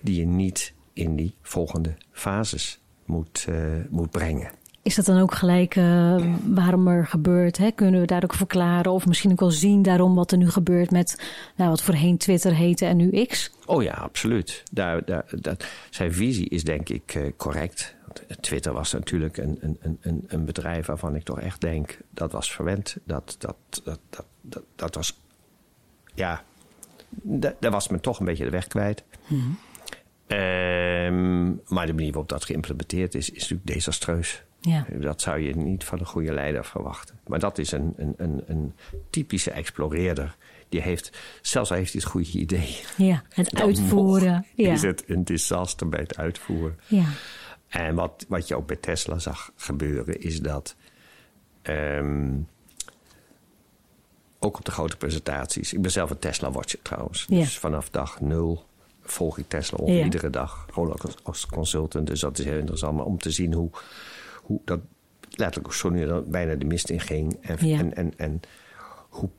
die 0.00 0.20
je 0.20 0.26
niet 0.26 0.72
in 0.92 1.16
die 1.16 1.34
volgende 1.42 1.94
fases 2.12 2.80
moet, 3.04 3.46
eh, 3.48 3.56
moet 3.88 4.10
brengen. 4.10 4.50
Is 4.86 4.94
dat 4.94 5.04
dan 5.04 5.20
ook 5.20 5.34
gelijk 5.34 5.76
eh, 5.76 6.16
waarom 6.44 6.88
er 6.88 7.06
gebeurt? 7.06 7.58
Hè? 7.58 7.70
Kunnen 7.70 8.00
we 8.00 8.06
daar 8.06 8.22
ook 8.22 8.34
verklaren? 8.34 8.92
Of 8.92 9.06
misschien 9.06 9.30
ook 9.30 9.40
wel 9.40 9.50
zien 9.50 9.82
daarom 9.82 10.14
wat 10.14 10.32
er 10.32 10.38
nu 10.38 10.50
gebeurt 10.50 10.90
met 10.90 11.30
nou, 11.56 11.70
wat 11.70 11.82
voorheen 11.82 12.16
Twitter 12.16 12.54
heette 12.54 12.86
en 12.86 12.96
nu 12.96 13.24
X? 13.24 13.50
Oh 13.64 13.82
ja, 13.82 13.92
absoluut. 13.92 14.62
Daar, 14.72 15.04
daar, 15.04 15.24
dat, 15.40 15.66
zijn 15.90 16.12
visie 16.12 16.48
is 16.48 16.64
denk 16.64 16.88
ik 16.88 17.14
eh, 17.14 17.22
correct. 17.36 17.94
Want 18.06 18.42
Twitter 18.42 18.72
was 18.72 18.92
natuurlijk 18.92 19.36
een, 19.36 19.58
een, 19.60 19.98
een, 20.00 20.24
een 20.26 20.44
bedrijf 20.44 20.86
waarvan 20.86 21.14
ik 21.14 21.22
toch 21.22 21.40
echt 21.40 21.60
denk... 21.60 21.98
dat 22.10 22.32
was 22.32 22.52
verwend. 22.52 22.96
Dat, 23.04 23.36
dat, 23.38 23.56
dat, 23.84 23.98
dat, 24.10 24.26
dat, 24.40 24.62
dat 24.74 24.94
was... 24.94 25.20
Ja, 26.14 26.42
da- 27.10 27.54
daar 27.60 27.70
was 27.70 27.88
men 27.88 28.00
toch 28.00 28.18
een 28.18 28.26
beetje 28.26 28.44
de 28.44 28.50
weg 28.50 28.66
kwijt. 28.66 29.04
Ehm, 30.26 31.44
maar 31.46 31.86
de 31.86 31.92
manier 31.92 32.12
waarop 32.12 32.28
dat 32.28 32.44
geïmplementeerd 32.44 33.14
is, 33.14 33.30
is 33.30 33.40
natuurlijk 33.40 33.66
desastreus. 33.66 34.44
Ja, 34.66 34.86
Dat 35.00 35.20
zou 35.20 35.38
je 35.38 35.56
niet 35.56 35.84
van 35.84 35.98
een 35.98 36.06
goede 36.06 36.32
leider 36.32 36.64
verwachten. 36.64 37.18
Maar 37.26 37.38
dat 37.38 37.58
is 37.58 37.72
een, 37.72 37.94
een, 37.96 38.14
een, 38.16 38.42
een 38.46 38.74
typische 39.10 39.50
exploreerder. 39.50 40.36
Die 40.68 40.80
heeft, 40.80 41.18
zelfs 41.42 41.70
al 41.70 41.76
heeft 41.76 41.92
hij 41.92 42.00
het 42.04 42.10
goede 42.10 42.30
idee. 42.38 42.76
ja. 42.96 43.22
het 43.28 43.50
dan 43.50 43.62
uitvoeren. 43.62 44.46
Ja. 44.54 44.72
Is 44.72 44.82
het 44.82 45.04
een 45.06 45.24
disaster 45.24 45.88
bij 45.88 46.00
het 46.00 46.16
uitvoeren. 46.16 46.78
ja, 46.86 47.04
En 47.68 47.94
wat, 47.94 48.24
wat 48.28 48.48
je 48.48 48.56
ook 48.56 48.66
bij 48.66 48.76
Tesla 48.76 49.18
zag 49.18 49.50
gebeuren, 49.56 50.20
is 50.20 50.40
dat. 50.40 50.76
ehm, 51.62 52.32
ook 54.38 54.56
op 54.58 54.64
de 54.64 54.70
grote 54.70 54.96
presentaties. 54.96 55.72
Ik 55.72 55.82
ben 55.82 55.90
zelf 55.90 56.10
een 56.10 56.18
Tesla-watcher 56.18 56.78
trouwens. 56.82 57.26
Ja. 57.28 57.38
Dus 57.38 57.58
vanaf 57.58 57.90
dag 57.90 58.20
nul 58.20 58.64
volg 59.02 59.38
ik 59.38 59.48
Tesla 59.48 59.78
Ja. 59.86 60.04
iedere 60.04 60.30
dag. 60.30 60.66
Gewoon 60.72 60.88
ook 60.92 61.00
als, 61.02 61.14
als 61.22 61.46
consultant. 61.46 62.06
Dus 62.06 62.20
dat 62.20 62.38
is 62.38 62.44
heel 62.44 62.58
interessant. 62.58 62.96
Maar 62.96 63.04
om 63.04 63.18
te 63.18 63.30
zien 63.30 63.52
hoe, 63.52 63.70
hoe 64.46 64.60
dat 64.64 64.80
letterlijk 65.30 65.74
zo 65.74 65.88
nu 65.88 66.06
dan 66.06 66.30
bijna 66.30 66.54
de 66.54 66.64
mist 66.64 66.90
in 66.90 67.00
ging. 67.00 67.38
En, 67.40 67.66
Ja. 67.66 67.78
en, 67.78 67.94
en, 67.96 68.12
en 68.16 68.40
hoe 69.08 69.30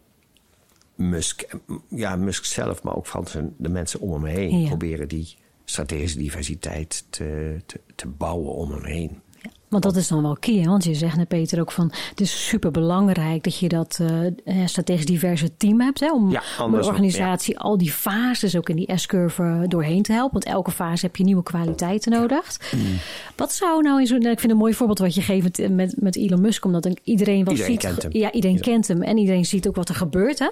Musk, 0.96 1.56
ja, 1.90 2.16
Musk 2.16 2.46
zelf, 2.46 2.84
maar 2.84 2.96
ook 2.96 3.06
van 3.06 3.28
zijn, 3.28 3.54
de 3.58 3.70
mensen 3.70 4.00
om 4.00 4.14
hem 4.14 4.26
heen... 4.26 4.60
Ja. 4.62 4.68
proberen 4.68 5.08
die 5.08 5.36
strategische 5.66 6.18
diversiteit 6.18 7.06
te, 7.10 7.62
te, 7.66 7.80
te 7.96 8.08
bouwen 8.08 8.54
om 8.54 8.72
hem 8.72 8.84
heen. 8.84 9.22
Want 9.70 9.84
dat 9.84 9.96
is 9.96 10.08
dan 10.08 10.22
wel 10.22 10.38
key. 10.40 10.56
Hè? 10.56 10.66
Want 10.70 10.84
je 10.84 10.94
zegt 10.96 11.18
net, 11.18 11.28
Peter, 11.28 11.60
ook 11.60 11.72
van 11.72 11.92
het 12.10 12.22
is 12.22 12.48
super 12.48 12.72
belangrijk 12.72 13.44
dat 13.44 13.58
je 13.60 13.68
dat 13.70 14.00
eh, 14.46 14.56
strategisch 14.66 15.06
diverse 15.06 15.58
team 15.58 15.82
hebt. 15.82 16.00
Hè? 16.00 16.12
Om, 16.14 16.32
Ja, 16.32 16.40
om 16.58 16.64
anders- 16.64 16.86
de 16.86 16.92
organisatie 16.92 17.60
al 17.60 17.78
die 17.78 17.92
fases 17.92 18.56
ook 18.58 18.70
in 18.70 18.76
die 18.76 18.92
S-curve 18.96 19.66
doorheen 19.68 20.02
te 20.02 20.12
helpen. 20.12 20.34
Want 20.34 20.46
elke 20.46 20.72
fase 20.72 21.06
heb 21.06 21.16
je 21.16 21.24
nieuwe 21.24 21.44
kwaliteiten 21.44 22.12
nodig. 22.12 22.60
Mm. 22.76 22.82
Wat 23.36 23.54
zou 23.54 23.82
nou 23.82 24.00
in 24.00 24.08
zo'n. 24.08 24.20
nou, 24.20 24.32
Ik 24.32 24.40
vind 24.40 24.52
een 24.52 24.58
mooi 24.58 24.74
voorbeeld 24.74 25.00
wat 25.00 25.16
je 25.16 25.22
geeft 25.22 25.70
met, 25.70 25.94
met 26.02 26.16
Elon 26.16 26.42
Musk, 26.42 26.66
omdat 26.66 26.86
iedereen 27.04 27.38
Iedereen 27.38 27.64
ziet. 27.66 27.80
kent 27.80 28.02
hem. 28.04 28.12
Ja, 28.16 28.32
iedereen 28.32 28.60
kent 28.62 28.88
hem 28.88 29.02
en 29.02 29.18
iedereen 29.18 29.46
ziet 29.46 29.68
ook 29.68 29.76
wat 29.76 29.90
er 29.90 29.96
gebeurt. 29.96 30.40
Hè? 30.40 30.50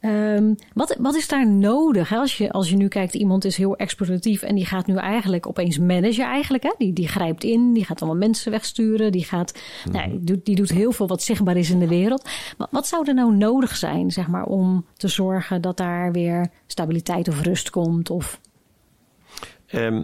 Ehm, 0.00 0.54
wat, 0.72 0.96
wat 0.98 1.14
is 1.14 1.28
daar 1.28 1.48
nodig? 1.48 2.08
Hè? 2.08 2.16
Als, 2.16 2.36
je, 2.36 2.52
als 2.52 2.70
je 2.70 2.76
nu 2.76 2.88
kijkt, 2.88 3.14
iemand 3.14 3.44
is 3.44 3.56
heel 3.56 3.76
exploratief 3.76 4.42
en 4.42 4.54
die 4.54 4.66
gaat 4.66 4.86
nu 4.86 4.96
eigenlijk 4.96 5.46
opeens 5.46 5.78
managen 5.78 6.24
eigenlijk. 6.24 6.62
Hè? 6.62 6.74
Die, 6.78 6.92
die 6.92 7.08
grijpt 7.08 7.44
in, 7.44 7.72
die 7.72 7.84
gaat 7.84 8.02
allemaal 8.02 8.28
mensen 8.28 8.50
wegsturen. 8.50 9.12
Die, 9.12 9.24
gaat, 9.24 9.58
nou, 9.92 10.10
die, 10.10 10.24
doet, 10.24 10.44
die 10.44 10.56
doet 10.56 10.70
heel 10.70 10.92
veel 10.92 11.06
wat 11.06 11.22
zichtbaar 11.22 11.56
is 11.56 11.70
in 11.70 11.78
de 11.78 11.88
wereld. 11.88 12.28
Maar 12.58 12.68
wat 12.70 12.86
zou 12.86 13.08
er 13.08 13.14
nou 13.14 13.36
nodig 13.36 13.76
zijn 13.76 14.10
zeg 14.10 14.26
maar, 14.26 14.44
om 14.44 14.86
te 14.96 15.08
zorgen 15.08 15.60
dat 15.60 15.76
daar 15.76 16.12
weer 16.12 16.50
stabiliteit 16.66 17.28
of 17.28 17.42
rust 17.42 17.70
komt? 17.70 18.10
Of, 18.10 18.40
Ehm, 19.74 20.02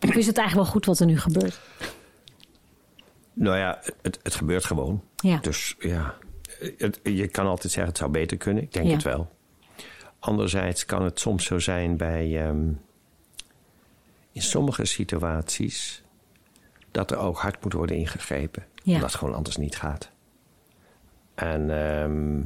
of 0.00 0.14
is 0.14 0.26
het 0.26 0.38
eigenlijk 0.38 0.54
wel 0.54 0.64
goed 0.64 0.84
wat 0.84 0.98
er 0.98 1.06
nu 1.06 1.18
gebeurt? 1.18 1.60
Nou 3.32 3.56
ja, 3.56 3.80
het, 4.02 4.18
het 4.22 4.34
gebeurt 4.34 4.64
gewoon. 4.64 5.02
Ja. 5.16 5.36
Dus 5.36 5.76
ja, 5.78 6.14
het- 6.78 7.00
je 7.02 7.28
kan 7.28 7.46
altijd 7.46 7.72
zeggen 7.72 7.88
het 7.92 7.98
zou 7.98 8.10
beter 8.10 8.36
kunnen. 8.36 8.62
Ik 8.62 8.72
denk 8.72 8.86
Ja. 8.86 8.92
het 8.92 9.02
wel. 9.02 9.30
Anderzijds 10.18 10.84
kan 10.86 11.02
het 11.04 11.20
soms 11.20 11.44
zo 11.44 11.58
zijn 11.58 11.96
bij... 11.96 12.46
ehm, 12.46 12.68
in 14.32 14.42
sommige 14.42 14.84
situaties... 14.84 16.02
dat 16.90 17.10
er 17.10 17.16
ook 17.18 17.38
hard 17.38 17.62
moet 17.62 17.72
worden 17.72 17.96
ingegrepen. 17.96 18.64
Ja. 18.82 18.94
Omdat 18.94 19.10
het 19.10 19.18
gewoon 19.18 19.34
anders 19.34 19.56
niet 19.56 19.76
gaat. 19.76 20.10
En 21.34 21.70
ehm, 21.70 22.42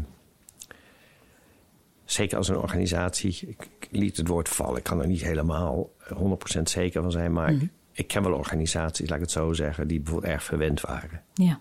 zeker 2.05 2.37
als 2.37 2.49
een 2.49 2.57
organisatie... 2.59 3.45
Ik, 3.47 3.69
liet 3.91 4.17
het 4.17 4.29
woord 4.29 4.49
vallen. 4.49 4.77
Ik 4.77 4.83
kan 4.83 5.01
er 5.01 5.07
niet 5.07 5.23
helemaal 5.23 5.91
100% 6.09 6.63
zeker 6.63 7.03
van 7.03 7.11
zijn. 7.11 7.33
Maar 7.33 7.53
Mhm. 7.53 7.63
ik, 7.65 7.71
ik 7.93 8.07
ken 8.07 8.23
wel 8.23 8.33
organisaties, 8.39 9.07
laat 9.09 9.17
ik 9.19 9.23
het 9.25 9.33
zo 9.33 9.53
zeggen... 9.53 9.89
die 9.89 10.01
bijvoorbeeld 10.01 10.33
erg 10.33 10.43
verwend 10.45 10.81
waren. 10.81 11.23
Ja, 11.35 11.61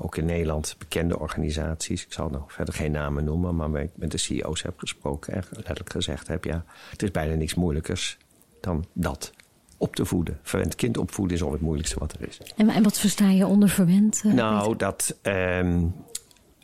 Ook 0.00 0.16
in 0.16 0.24
Nederland 0.24 0.74
bekende 0.78 1.18
organisaties. 1.18 2.04
Ik 2.04 2.12
zal 2.12 2.28
nog 2.28 2.52
verder 2.52 2.74
geen 2.74 2.92
namen 2.92 3.24
noemen, 3.24 3.56
maar 3.56 3.82
ik 3.82 3.90
met 3.94 4.10
de 4.10 4.18
CEO's 4.18 4.62
heb 4.62 4.78
gesproken 4.78 5.32
en 5.34 5.44
letterlijk 5.50 5.90
gezegd 5.92 6.28
heb: 6.28 6.44
ja, 6.44 6.64
het 6.90 7.02
is 7.02 7.10
bijna 7.10 7.34
niks 7.34 7.54
moeilijkers 7.54 8.18
dan 8.60 8.84
dat. 8.92 9.32
Op 9.78 9.96
te 9.96 10.04
voeden. 10.04 10.38
Verwend 10.42 10.74
kind 10.74 10.98
opvoeden 10.98 11.36
is 11.36 11.42
al 11.42 11.52
het 11.52 11.60
moeilijkste 11.60 11.98
wat 11.98 12.12
er 12.12 12.28
is. 12.28 12.40
en, 12.56 12.68
en 12.68 12.82
wat 12.82 12.98
versta 12.98 13.30
je 13.30 13.46
onder 13.46 13.68
verwend? 13.68 14.22
eh, 14.24 14.32
nou, 14.32 14.76
dat 14.76 15.16
ehm, 15.22 15.84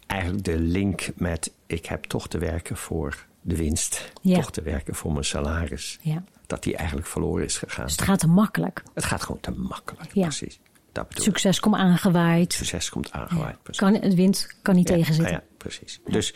eigenlijk 0.06 0.44
de 0.44 0.58
link 0.58 1.08
met: 1.16 1.52
ik 1.66 1.86
heb 1.86 2.04
toch 2.04 2.28
te 2.28 2.38
werken 2.38 2.76
voor 2.76 3.26
de 3.40 3.56
winst, 3.56 4.12
Ja. 4.22 4.34
toch 4.40 4.50
te 4.50 4.62
werken 4.62 4.94
voor 4.94 5.12
mijn 5.12 5.24
salaris, 5.24 5.98
Ja. 6.02 6.24
dat 6.46 6.62
die 6.62 6.76
eigenlijk 6.76 7.06
verloren 7.06 7.44
is 7.44 7.56
gegaan. 7.58 7.84
Dus 7.84 7.92
het 7.96 8.02
gaat 8.04 8.18
te 8.18 8.26
makkelijk. 8.28 8.82
Het 8.94 9.04
gaat 9.04 9.22
gewoon 9.22 9.40
te 9.40 9.50
makkelijk, 9.50 10.14
Ja. 10.14 10.22
precies. 10.22 10.60
Dat. 10.92 11.06
Succes 11.10 11.60
komt 11.60 11.74
aangewaaid. 11.74 12.52
Succes 12.52 12.88
komt 12.88 13.12
aangewaaid. 13.12 13.56
Kan, 13.76 13.94
het 13.94 14.14
wind 14.14 14.46
kan 14.62 14.74
niet 14.74 14.88
Ja, 14.88 14.94
tegenzitten. 14.94 15.26
ah 15.26 15.32
ja, 15.32 15.42
precies. 15.56 16.00
Dus 16.06 16.34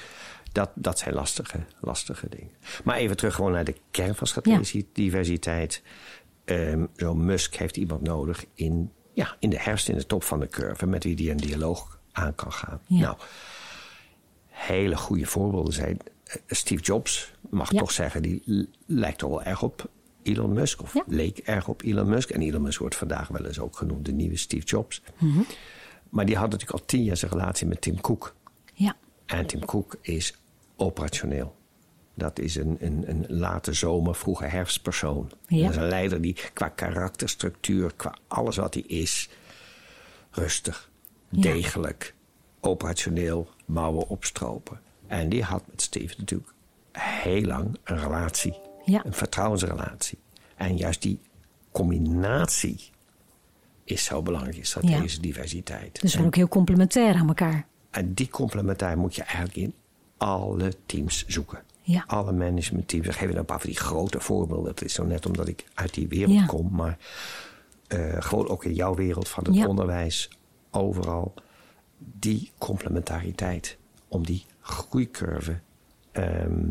dat, 0.53 0.71
dat 0.75 0.99
zijn 0.99 1.15
lastige, 1.15 1.59
lastige 1.81 2.29
dingen. 2.29 2.51
Maar 2.85 2.97
even 2.97 3.17
terug 3.17 3.35
gewoon 3.35 3.53
naar 3.53 3.65
de 3.65 3.77
kern 3.91 4.15
van 4.15 4.27
strategische 4.27 4.85
diversiteit. 4.93 5.83
Ehm 6.45 6.85
Zo'n 6.97 7.25
Musk 7.25 7.55
heeft 7.55 7.77
iemand 7.77 8.03
nodig 8.03 8.45
in, 8.55 8.93
ja, 9.13 9.37
in 9.39 9.51
de 9.51 9.59
herfst, 9.61 9.89
in 9.89 9.97
de 9.97 10.07
top 10.07 10.23
van 10.23 10.41
de 10.41 10.47
curve, 10.49 10.87
met 10.87 11.05
wie 11.05 11.17
die 11.17 11.31
een 11.31 11.37
dialoog 11.37 11.99
aan 12.13 12.35
kan 12.35 12.53
gaan. 12.53 12.81
Nou, 12.87 13.17
hele 14.49 14.97
goede 14.97 15.27
voorbeelden 15.27 15.73
zijn. 15.73 15.99
eh, 16.25 16.37
Steve 16.47 16.83
Jobs, 16.83 17.33
mag 17.51 17.69
toch 17.73 17.91
zeggen, 17.93 18.23
die 18.23 18.69
lijkt 18.87 19.19
toch 19.19 19.31
wel 19.31 19.43
erg 19.43 19.63
op 19.63 19.89
Elon 20.27 20.53
Musk. 20.53 20.83
Of 20.83 20.95
Ja. 20.95 21.03
leek 21.07 21.39
erg 21.39 21.69
op 21.69 21.83
Elon 21.83 22.09
Musk. 22.09 22.31
En 22.31 22.41
Elon 22.43 22.63
Musk 22.63 22.79
wordt 22.81 22.97
vandaag 22.97 23.29
wel 23.29 23.45
eens 23.47 23.59
ook 23.59 23.77
genoemd 23.77 24.05
de 24.05 24.13
nieuwe 24.13 24.37
Steve 24.37 24.67
Jobs. 24.67 25.03
Mhm. 25.19 25.41
Maar 26.11 26.27
die 26.27 26.37
had 26.37 26.51
natuurlijk 26.51 26.79
al 26.81 26.85
tien 26.87 27.03
jaar 27.05 27.17
zijn 27.17 27.31
relatie 27.31 27.67
met 27.67 27.81
Tim 27.81 28.01
Cook. 28.01 28.35
Ja. 28.75 28.97
En 29.27 29.47
Tim 29.47 29.65
Cook 29.65 29.97
is 30.01 30.35
operationeel. 30.77 31.55
Dat 32.15 32.39
is 32.39 32.57
een, 32.57 32.77
een, 32.81 33.05
een 33.11 33.25
late 33.29 33.73
zomer, 33.73 34.15
vroege 34.15 34.45
herfstpersoon. 34.45 35.31
Ja. 35.47 35.63
Dat 35.63 35.71
is 35.71 35.77
een 35.77 35.89
leider 35.89 36.21
die 36.21 36.37
qua 36.53 36.69
karakterstructuur, 36.69 37.93
qua 37.97 38.15
alles 38.29 38.57
wat 38.57 38.75
hij 38.75 38.83
is, 38.83 39.29
rustig, 40.31 40.91
Ja. 41.29 41.41
degelijk, 41.41 42.15
operationeel, 42.61 43.49
mouwen 43.65 44.09
opstropen. 44.09 44.81
En 45.07 45.29
die 45.29 45.43
had 45.43 45.63
met 45.67 45.83
Steve 45.83 46.15
natuurlijk 46.19 46.53
heel 46.93 47.43
lang 47.43 47.79
een 47.85 47.99
relatie, 47.99 48.55
Ja. 48.87 49.05
een 49.05 49.13
vertrouwensrelatie. 49.13 50.19
En 50.57 50.77
juist 50.77 51.03
die 51.03 51.21
combinatie 51.73 52.91
is 53.85 54.05
zo 54.05 54.23
belangrijk 54.23 54.57
in 54.57 54.67
strategische 54.67 55.21
diversiteit. 55.21 56.01
Dus 56.01 56.15
wel 56.15 56.27
ook 56.27 56.35
heel 56.35 56.49
complementair 56.49 57.15
aan 57.15 57.29
elkaar. 57.29 57.67
En 57.91 58.15
die 58.15 58.29
complementair 58.29 58.99
moet 58.99 59.15
je 59.15 59.23
eigenlijk 59.23 59.57
in 59.57 59.75
alle 60.17 60.73
teams 60.87 61.27
zoeken. 61.27 61.63
Ja. 61.83 62.05
Alle 62.07 62.33
managementteams. 62.33 63.07
Ik 63.07 63.13
geef 63.13 63.31
je 63.31 63.37
een 63.37 63.45
paar 63.45 63.61
van 63.61 63.71
die 63.71 63.79
grote 63.79 64.21
voorbeelden. 64.21 64.65
Dat 64.75 64.85
is 64.85 64.93
zo 64.93 65.05
net 65.05 65.27
omdat 65.27 65.49
ik 65.49 65.65
uit 65.75 65.95
die 65.95 66.09
wereld 66.09 66.35
Ja. 66.35 66.47
kom. 66.47 66.69
Maar 66.73 66.99
eh, 67.87 68.17
gewoon 68.19 68.49
ook 68.49 68.65
in 68.65 68.75
jouw 68.75 68.95
wereld 68.95 69.29
van 69.29 69.45
het 69.45 69.55
Ja. 69.55 69.67
onderwijs. 69.67 70.31
Overal. 70.71 71.35
Die 71.99 72.51
complementariteit. 72.59 73.77
Om 74.09 74.27
die 74.27 74.45
groeicurve 74.61 75.59
ehm 76.13 76.65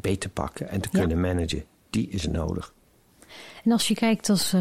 beter 0.00 0.18
te 0.18 0.28
pakken 0.28 0.68
en 0.68 0.80
te 0.80 0.88
Ja. 0.92 0.98
kunnen 0.98 1.20
managen. 1.20 1.64
Die 1.90 2.08
is 2.08 2.26
nodig. 2.26 2.74
En 3.64 3.72
als 3.72 3.88
je 3.88 3.94
kijkt 3.94 4.28
als, 4.30 4.52
eh, 4.52 4.60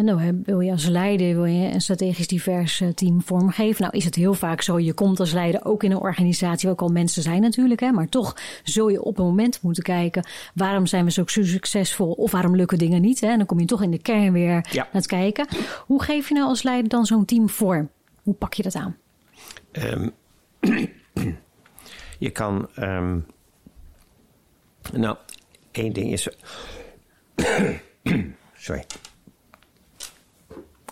nou, 0.00 0.20
hè, 0.20 0.30
wil 0.44 0.60
je 0.60 0.70
als 0.70 0.86
leider 0.86 1.34
wil 1.34 1.44
je 1.44 1.72
een 1.72 1.80
strategisch 1.80 2.26
divers 2.26 2.80
eh, 2.80 2.88
team 2.88 3.22
vormgeven. 3.22 3.82
Nou 3.82 3.96
is 3.96 4.04
het 4.04 4.14
heel 4.14 4.34
vaak 4.34 4.62
zo, 4.62 4.78
je 4.78 4.92
komt 4.92 5.20
als 5.20 5.32
leider 5.32 5.64
ook 5.64 5.82
in 5.82 5.90
een 5.90 5.98
organisatie, 5.98 6.68
waar 6.68 6.72
ook 6.78 6.82
al 6.88 6.92
mensen 6.94 7.22
zijn 7.22 7.40
natuurlijk. 7.40 7.80
Hè, 7.80 7.90
maar 7.92 8.08
toch 8.08 8.36
zul 8.64 8.88
je 8.88 9.02
op 9.02 9.18
een 9.18 9.24
moment 9.24 9.62
moeten 9.62 9.82
kijken, 9.82 10.26
waarom 10.54 10.86
zijn 10.86 11.04
we 11.04 11.10
zo 11.10 11.22
succesvol 11.26 12.12
of 12.12 12.30
waarom 12.30 12.56
lukken 12.56 12.78
dingen 12.78 13.00
niet. 13.00 13.20
Hè? 13.20 13.28
En 13.28 13.36
dan 13.38 13.46
kom 13.46 13.60
je 13.60 13.66
toch 13.66 13.82
in 13.82 13.90
de 13.90 14.02
kern 14.02 14.32
weer 14.32 14.66
Ja. 14.70 14.82
naar 14.82 14.88
het 14.92 15.06
kijken. 15.06 15.46
Hoe 15.86 16.02
geef 16.02 16.28
je 16.28 16.34
nou 16.34 16.46
als 16.48 16.62
leider 16.62 16.88
dan 16.88 17.06
zo'n 17.06 17.24
team 17.24 17.48
vorm? 17.48 17.90
Hoe 18.22 18.34
pak 18.34 18.54
je 18.54 18.62
dat 18.62 18.74
aan? 18.74 18.96
Ehm, 19.72 20.08
je 22.18 22.30
kan. 22.30 22.68
ehm, 22.74 23.18
nou, 24.92 25.16
één 25.70 25.92
ding 25.92 26.12
is. 26.12 26.28
Sorry. 28.54 28.84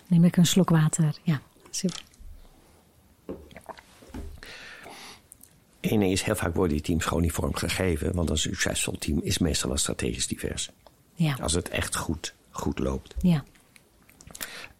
Neem 0.08 0.24
ik 0.24 0.36
een 0.36 0.46
slok 0.46 0.68
water. 0.70 1.14
Ja, 1.22 1.40
super. 1.70 2.02
Eén 5.80 6.00
ding 6.00 6.12
is, 6.12 6.22
heel 6.22 6.36
vaak 6.36 6.54
worden 6.54 6.76
die 6.76 6.84
teams 6.86 7.04
gewoon 7.04 7.22
niet 7.22 7.32
vormgegeven. 7.32 8.14
Want 8.14 8.30
een 8.30 8.38
succesvol 8.38 8.98
team 8.98 9.20
is 9.22 9.38
meestal 9.38 9.68
wel 9.68 9.78
strategisch 9.78 10.26
divers. 10.26 10.70
Ja, 11.14 11.36
Als 11.40 11.52
het 11.52 11.68
echt 11.68 11.96
goed, 11.96 12.34
goed 12.50 12.78
loopt. 12.78 13.14
ja, 13.18 13.44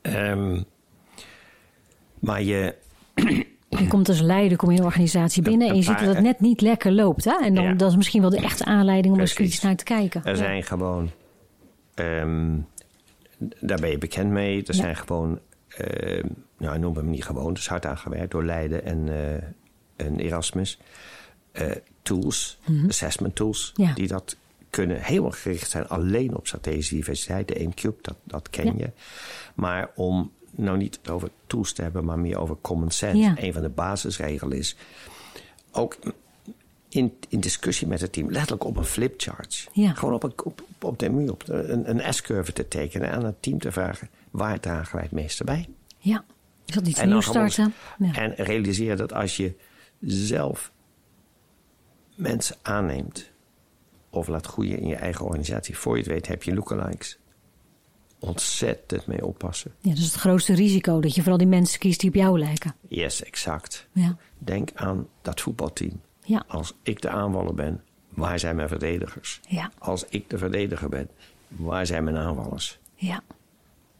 Ehm, 0.02 0.62
maar 2.18 2.42
je. 2.42 2.74
Je 3.68 3.86
komt 3.86 4.08
als 4.08 4.20
leider 4.20 4.56
kom 4.58 4.68
je 4.70 4.74
in 4.74 4.80
een 4.80 4.86
organisatie 4.88 5.42
binnen 5.42 5.68
en 5.68 5.76
je 5.76 5.82
ziet 5.82 5.98
dat 5.98 6.14
het 6.14 6.20
net 6.22 6.40
niet 6.40 6.60
lekker 6.60 6.92
loopt. 6.92 7.24
Hè? 7.24 7.36
En 7.42 7.54
dan, 7.54 7.64
Ja. 7.64 7.72
dat 7.74 7.90
is 7.90 7.96
misschien 7.96 8.20
wel 8.20 8.30
de 8.30 8.36
echte 8.40 8.64
aanleiding 8.64 9.12
om 9.14 9.20
er 9.20 9.26
eens 9.26 9.34
Precies. 9.34 9.58
kritisch 9.58 9.60
naar 9.68 9.76
te 9.76 9.84
kijken. 9.84 10.24
Er 10.24 10.36
zijn 10.36 10.62
gewoon. 10.62 11.10
ehm, 11.94 12.56
daar 13.60 13.80
ben 13.80 13.90
je 13.90 13.98
bekend 13.98 14.30
mee. 14.30 14.58
Er 14.58 14.64
Ja. 14.66 14.72
zijn 14.82 14.96
gewoon. 14.96 15.38
ehm 15.68 16.26
nou, 16.58 16.78
noem 16.78 16.96
hem 16.96 17.10
niet 17.10 17.24
gewoon. 17.24 17.54
Is 17.54 17.66
hard 17.66 17.86
aangewerkt 17.86 18.30
door 18.30 18.44
Leiden 18.44 18.84
en, 18.84 19.08
eh, 19.08 20.06
en 20.06 20.18
Erasmus. 20.20 20.78
Eh, 21.52 21.70
tools, 22.02 22.58
assessment 22.88 23.34
tools. 23.34 23.72
Mhm. 23.76 23.94
Die 23.94 24.06
dat 24.08 24.36
kunnen 24.70 25.00
helemaal 25.02 25.30
gericht 25.30 25.70
zijn 25.70 25.88
alleen 25.88 26.36
op 26.36 26.46
strategische 26.46 26.94
diversiteit. 26.94 27.48
De 27.48 27.54
AIM-Cube, 27.58 27.96
dat, 28.02 28.16
dat 28.24 28.50
ken 28.50 28.78
je. 28.78 28.90
Maar 29.54 29.90
om 29.94 30.30
nou 30.56 30.76
niet 30.76 31.00
over 31.10 31.30
tools 31.46 31.72
te 31.72 31.82
hebben, 31.82 32.04
maar 32.04 32.18
meer 32.18 32.38
over 32.38 32.56
common 32.60 32.90
sense. 32.90 33.16
Ja. 33.18 33.34
Een 33.38 33.52
van 33.52 33.62
de 33.62 33.68
basisregelen 33.68 34.58
is. 34.58 34.76
Ook 35.72 35.96
in, 36.88 37.14
in 37.28 37.40
discussie 37.40 37.86
met 37.86 38.00
het 38.00 38.12
team, 38.12 38.30
letterlijk 38.30 38.64
op 38.64 38.76
een 38.76 38.84
flipchart. 38.84 39.68
Ja. 39.72 39.92
Gewoon 39.94 40.14
op, 40.14 40.22
een, 40.22 40.32
op, 40.44 40.62
op 40.80 40.98
de 40.98 41.10
muur 41.10 41.30
op 41.30 41.42
een, 41.46 41.90
een 41.90 42.14
S-curve 42.14 42.52
te 42.52 42.68
tekenen 42.68 43.08
en 43.08 43.14
aan 43.14 43.24
het 43.24 43.42
team 43.42 43.58
te 43.58 43.72
vragen: 43.72 44.10
waar 44.30 44.60
dragen 44.60 44.94
wij 44.94 45.02
het 45.02 45.12
meeste 45.12 45.44
bij? 45.44 45.68
Ja. 45.98 46.24
Is 46.66 46.74
dat 46.74 46.84
niet 46.84 46.98
gewoon- 46.98 47.22
starten? 47.22 47.72
Ja. 47.98 48.14
En 48.14 48.34
realiseer 48.34 48.96
dat 48.96 49.12
als 49.12 49.36
je 49.36 49.54
zelf 50.00 50.72
mensen 52.14 52.56
aanneemt 52.62 53.30
of 54.10 54.28
laat 54.28 54.46
groeien 54.46 54.78
in 54.78 54.88
je 54.88 54.96
eigen 54.96 55.24
organisatie, 55.24 55.76
voor 55.76 55.92
je 55.96 56.02
het 56.02 56.12
weet 56.12 56.26
heb 56.26 56.42
je 56.42 56.54
lookalikes. 56.54 57.18
Ontzettend 58.18 59.06
mee 59.06 59.26
oppassen. 59.26 59.74
ja, 59.80 59.90
dat 59.90 59.98
is 59.98 60.04
het 60.04 60.14
grootste 60.14 60.54
risico. 60.54 61.00
Dat 61.00 61.14
je 61.14 61.20
vooral 61.20 61.38
die 61.38 61.46
mensen 61.46 61.78
kiest 61.78 62.00
die 62.00 62.08
op 62.08 62.14
jou 62.14 62.38
lijken. 62.38 62.74
Yes, 62.88 63.22
exact. 63.22 63.86
Ja. 63.92 64.16
Denk 64.38 64.70
aan 64.74 65.08
dat 65.22 65.40
voetbalteam. 65.40 66.00
Ja. 66.24 66.44
Als 66.48 66.74
ik 66.82 67.02
de 67.02 67.08
aanvaller 67.08 67.54
ben, 67.54 67.82
waar 68.08 68.38
zijn 68.38 68.56
mijn 68.56 68.68
verdedigers? 68.68 69.40
Ja. 69.48 69.70
Als 69.78 70.04
ik 70.08 70.30
de 70.30 70.38
verdediger 70.38 70.88
ben, 70.88 71.08
waar 71.48 71.86
zijn 71.86 72.04
mijn 72.04 72.16
aanvallers? 72.16 72.78
Ja. 72.94 73.22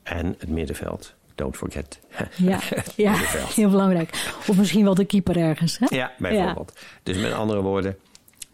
En 0.03 0.35
het 0.39 0.49
middenveld. 0.49 1.15
Don't 1.35 1.57
forget. 1.57 2.01
Ja. 2.37 2.59
Heel 3.55 3.71
belangrijk. 3.71 4.33
Of 4.49 4.57
misschien 4.57 4.85
wel 4.85 4.95
de 4.95 5.05
keeper 5.05 5.37
ergens. 5.37 5.79
Hè? 5.79 5.97
Ja, 5.97 6.13
bijvoorbeeld. 6.19 6.79
Dus 7.03 7.17
met 7.17 7.33
andere 7.33 7.63
woorden, 7.63 7.97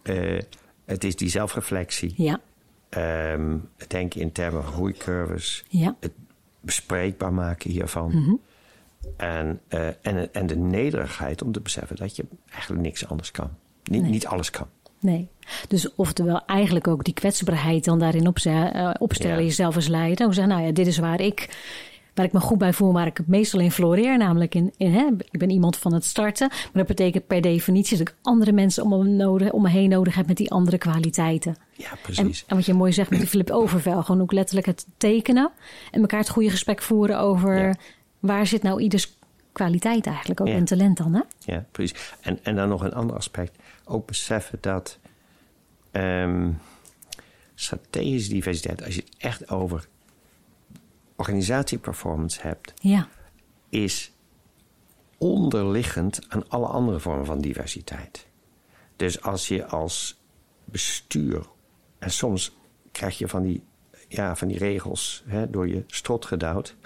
eh, 0.02 0.38
het 0.84 1.04
is 1.04 1.16
die 1.16 1.28
zelfreflectie. 1.28 2.14
Ja. 2.16 2.40
Ehm, 2.92 3.56
het 3.76 3.90
denken 3.90 4.20
in 4.20 4.32
termen 4.32 4.62
van 4.62 4.72
groeicurves. 4.72 5.64
Ja. 5.68 5.96
Het 6.00 6.12
bespreekbaar 6.60 7.32
maken 7.32 7.70
hiervan. 7.70 8.40
en, 9.16 9.60
eh, 9.68 9.86
en, 10.02 10.32
en 10.34 10.46
de 10.46 10.56
nederigheid 10.56 11.42
om 11.42 11.52
te 11.52 11.60
beseffen 11.60 11.96
dat 11.96 12.16
je 12.16 12.24
eigenlijk 12.50 12.82
niks 12.82 13.08
anders 13.08 13.30
kan. 13.30 13.50
Niet, 13.84 14.02
Nee. 14.02 14.10
niet 14.10 14.26
alles 14.26 14.50
kan. 14.50 14.66
Nee. 15.00 15.28
Dus 15.68 15.94
oftewel 15.94 16.44
eigenlijk 16.46 16.88
ook 16.88 17.04
die 17.04 17.14
kwetsbaarheid 17.14 17.84
dan 17.84 17.98
daarin 17.98 18.32
eh, 18.34 18.90
opstellen. 18.98 19.36
Ja. 19.38 19.42
Jezelf 19.44 19.74
als 19.74 19.88
leider. 19.88 20.24
Hoe 20.24 20.34
zeggen, 20.34 20.52
nou 20.54 20.66
ja, 20.66 20.72
dit 20.72 20.86
is 20.86 20.98
waar 20.98 21.20
ik, 21.20 21.48
waar 22.14 22.24
ik 22.24 22.32
me 22.32 22.40
goed 22.40 22.58
bij 22.58 22.72
voel. 22.72 22.92
Waar 22.92 23.06
ik 23.06 23.26
meestal 23.26 23.60
in 23.60 23.70
floreer. 23.72 24.18
Namelijk 24.18 24.54
in, 24.54 24.72
in 24.76 24.92
hè, 24.92 25.06
ik 25.30 25.38
ben 25.38 25.50
iemand 25.50 25.76
van 25.76 25.94
het 25.94 26.04
starten. 26.04 26.48
Maar 26.48 26.70
dat 26.72 26.86
betekent 26.86 27.26
per 27.26 27.40
definitie 27.40 27.98
dat 27.98 28.08
ik 28.08 28.14
andere 28.22 28.52
mensen 28.52 28.84
om 28.84 28.88
me, 29.02 29.08
nodig, 29.08 29.50
om 29.50 29.62
me 29.62 29.68
heen 29.68 29.88
nodig 29.88 30.14
heb 30.14 30.26
met 30.26 30.36
die 30.36 30.50
andere 30.50 30.78
kwaliteiten. 30.78 31.56
Ja, 31.72 31.88
precies. 32.02 32.44
en 32.46 32.56
wat 32.56 32.66
je 32.66 32.74
mooi 32.74 32.92
zegt 32.92 33.10
met 33.10 33.18
die 33.18 33.28
flip 33.28 33.50
overvel. 33.50 34.02
Gewoon 34.02 34.22
ook 34.22 34.32
letterlijk 34.32 34.66
het 34.66 34.86
tekenen. 34.96 35.50
En 35.90 36.00
elkaar 36.00 36.20
het 36.20 36.28
goede 36.28 36.50
gesprek 36.50 36.82
voeren 36.82 37.18
over 37.18 37.58
Ja. 37.58 37.74
waar 38.18 38.46
zit 38.46 38.62
nou 38.62 38.80
ieders 38.80 39.16
kwaliteit 39.52 40.06
eigenlijk 40.06 40.40
ook 40.40 40.46
Ja. 40.48 40.54
en 40.54 40.64
talent 40.64 40.96
dan. 40.96 41.14
Hè? 41.14 41.20
Ja, 41.52 41.64
precies. 41.70 42.14
En, 42.20 42.38
en 42.42 42.56
dan 42.56 42.68
nog 42.68 42.82
een 42.82 42.94
ander 42.94 43.16
aspect. 43.16 43.58
Ook 43.84 44.06
beseffen 44.06 44.58
dat 44.60 44.98
ehm, 45.90 46.50
strategische 47.54 48.30
diversiteit, 48.32 48.84
als 48.84 48.94
je 48.94 49.00
het 49.00 49.14
echt 49.18 49.50
over 49.50 49.88
organisatieperformance 51.22 52.40
hebt, 52.42 52.72
Ja. 52.80 53.08
is 53.68 54.12
onderliggend 55.18 56.20
aan 56.28 56.48
alle 56.48 56.66
andere 56.66 57.00
vormen 57.00 57.26
van 57.26 57.40
diversiteit. 57.40 58.26
Dus 58.96 59.22
als 59.22 59.48
je 59.48 59.66
als 59.66 60.20
bestuur, 60.64 61.46
en 61.98 62.10
soms 62.10 62.56
krijg 62.92 63.18
je 63.18 63.28
van 63.28 63.42
die, 63.42 63.62
ja, 64.08 64.36
van 64.36 64.48
die 64.48 64.58
regels 64.58 65.22
hè, 65.26 65.50
door 65.50 65.68
je 65.68 65.84
strot 65.86 66.24
gedouwd, 66.26 66.76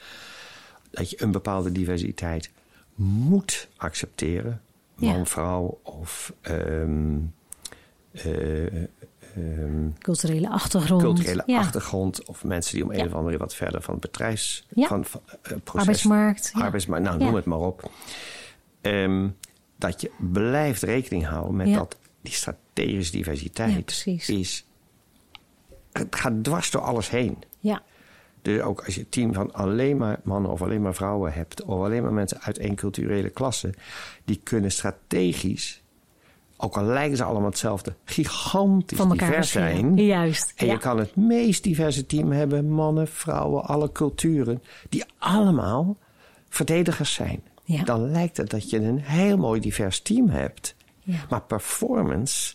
dat 0.90 1.10
je 1.10 1.22
een 1.22 1.30
bepaalde 1.32 1.72
diversiteit 1.72 2.50
moet 2.94 3.68
accepteren, 3.76 4.62
man, 4.94 5.16
Ja. 5.18 5.24
vrouw 5.24 5.80
of 5.82 6.32
eh, 6.40 6.82
ehm, 9.36 9.88
Culturele 9.98 10.48
achtergrond. 10.50 11.02
culturele 11.02 11.42
ja. 11.46 11.58
achtergrond 11.58 12.24
of 12.28 12.44
mensen 12.44 12.74
die 12.74 12.84
om 12.84 12.90
een 12.90 13.00
of 13.06 13.12
andere 13.12 13.22
reden 13.24 13.38
wat 13.38 13.54
verder 13.54 13.82
van 13.82 13.94
het 13.94 14.02
bedrijfs 14.02 14.64
Ja. 14.74 14.86
van, 14.86 15.04
van, 15.04 15.20
eh, 15.26 15.38
proces, 15.42 15.80
Arbeidsmarkt, 15.80 16.50
arbeidsmarkt, 16.54 17.04
nou 17.04 17.18
noem 17.18 17.34
het 17.34 17.44
maar 17.44 17.58
op. 17.58 17.90
Ehm, 18.80 19.28
dat 19.76 20.00
je 20.00 20.10
blijft 20.18 20.82
rekening 20.82 21.26
houden 21.26 21.56
met 21.56 21.74
dat 21.74 21.96
die 22.20 22.32
strategische 22.32 23.12
diversiteit 23.12 24.04
is. 24.26 24.66
Het 25.92 26.16
gaat 26.16 26.44
dwars 26.44 26.70
door 26.70 26.82
alles 26.82 27.10
heen. 27.10 27.38
Ja. 27.58 27.82
Dus 28.42 28.60
ook 28.60 28.84
als 28.84 28.94
je 28.94 29.00
een 29.00 29.08
team 29.08 29.32
van 29.32 29.52
alleen 29.52 29.96
maar 29.96 30.20
mannen 30.24 30.50
of 30.50 30.62
alleen 30.62 30.82
maar 30.82 30.94
vrouwen 30.94 31.32
hebt, 31.32 31.62
of 31.62 31.84
alleen 31.84 32.02
maar 32.02 32.12
mensen 32.12 32.40
uit 32.40 32.58
één 32.58 32.74
culturele 32.74 33.28
klasse, 33.30 33.74
die 34.24 34.40
kunnen 34.42 34.70
strategisch, 34.72 35.81
ook 36.62 36.76
al 36.76 36.84
lijken 36.84 37.16
ze 37.16 37.24
allemaal 37.24 37.48
hetzelfde, 37.48 37.94
gigantisch 38.04 38.98
van 38.98 39.10
elkaar 39.10 39.28
divers 39.28 39.50
zijn. 39.50 39.96
Juist. 39.96 40.52
En 40.56 40.66
ja. 40.66 40.72
je 40.72 40.78
kan 40.78 40.98
het 40.98 41.16
meest 41.16 41.62
diverse 41.62 42.06
team 42.06 42.32
hebben, 42.32 42.70
mannen, 42.70 43.08
vrouwen, 43.08 43.64
alle 43.64 43.92
culturen, 43.92 44.62
die 44.88 45.04
allemaal 45.18 45.96
verdedigers 46.48 47.14
zijn. 47.14 47.42
Ja. 47.64 47.84
Dan 47.84 48.10
lijkt 48.10 48.36
het 48.36 48.50
dat 48.50 48.70
je 48.70 48.78
een 48.78 48.98
heel 49.00 49.36
mooi 49.36 49.60
divers 49.60 50.00
team 50.00 50.28
hebt. 50.28 50.74
Ja. 51.00 51.26
Maar 51.28 51.42
performance 51.42 52.54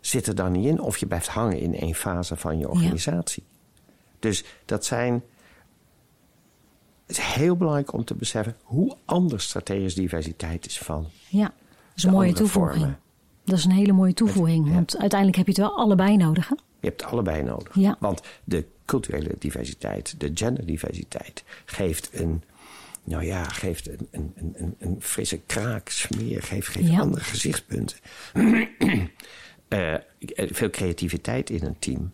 zit 0.00 0.26
er 0.26 0.34
dan 0.34 0.52
niet 0.52 0.66
in 0.66 0.80
of 0.80 0.98
je 0.98 1.06
blijft 1.06 1.28
hangen 1.28 1.58
in 1.58 1.74
één 1.74 1.94
fase 1.94 2.36
van 2.36 2.58
je 2.58 2.68
organisatie. 2.68 3.42
Dus 4.18 4.44
dat 4.64 4.84
zijn. 4.84 5.22
Het 7.06 7.18
is 7.18 7.24
heel 7.24 7.56
belangrijk 7.56 7.92
om 7.92 8.04
te 8.04 8.14
beseffen 8.14 8.56
hoe 8.62 8.96
anders 9.04 9.44
strategische 9.44 10.00
diversiteit 10.00 10.66
is 10.66 10.78
van. 10.78 11.06
ja, 11.28 11.52
is 11.96 12.02
een 12.02 12.10
mooie 12.10 12.32
toevoeging. 12.32 12.78
vormen. 12.80 12.98
Dat 13.44 13.58
is 13.58 13.64
een 13.64 13.70
hele 13.70 13.92
mooie 13.92 14.14
toevoeging. 14.14 14.72
Want 14.72 14.98
uiteindelijk 14.98 15.38
heb 15.38 15.46
je 15.46 15.62
het 15.62 15.70
wel 15.70 15.76
allebei 15.78 16.16
nodig. 16.16 16.48
Hè? 16.48 16.54
Je 16.80 16.88
hebt 16.88 17.02
allebei 17.04 17.42
nodig. 17.42 17.74
Ja. 17.74 17.96
Want 17.98 18.20
de 18.44 18.64
culturele 18.84 19.34
diversiteit, 19.38 20.20
de 20.20 20.30
genderdiversiteit, 20.34 21.44
geeft 21.64 22.10
een. 22.12 22.42
Nou 23.04 23.24
ja, 23.24 23.44
geeft 23.44 23.88
een, 23.88 24.08
een, 24.10 24.32
een- 24.54 24.74
een, 24.78 24.96
frisse 25.00 25.38
kraak, 25.46 25.88
smeer, 25.88 26.42
geeft, 26.42 26.68
geeft 26.68 26.88
Ja. 26.88 27.00
andere 27.00 27.24
gezichtspunten. 27.24 27.96
Eh, 29.68 29.94
veel 30.34 30.70
creativiteit 30.70 31.50
in 31.50 31.64
een 31.64 31.78
team. 31.78 32.12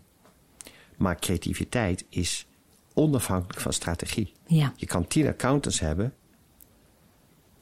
Maar 0.96 1.18
creativiteit 1.18 2.04
is 2.08 2.46
onafhankelijk 2.94 3.60
van 3.60 3.72
strategie. 3.72 4.32
Ja. 4.46 4.72
Je 4.76 4.86
kan 4.86 5.06
tien 5.06 5.26
accountants 5.26 5.80
hebben, 5.80 6.14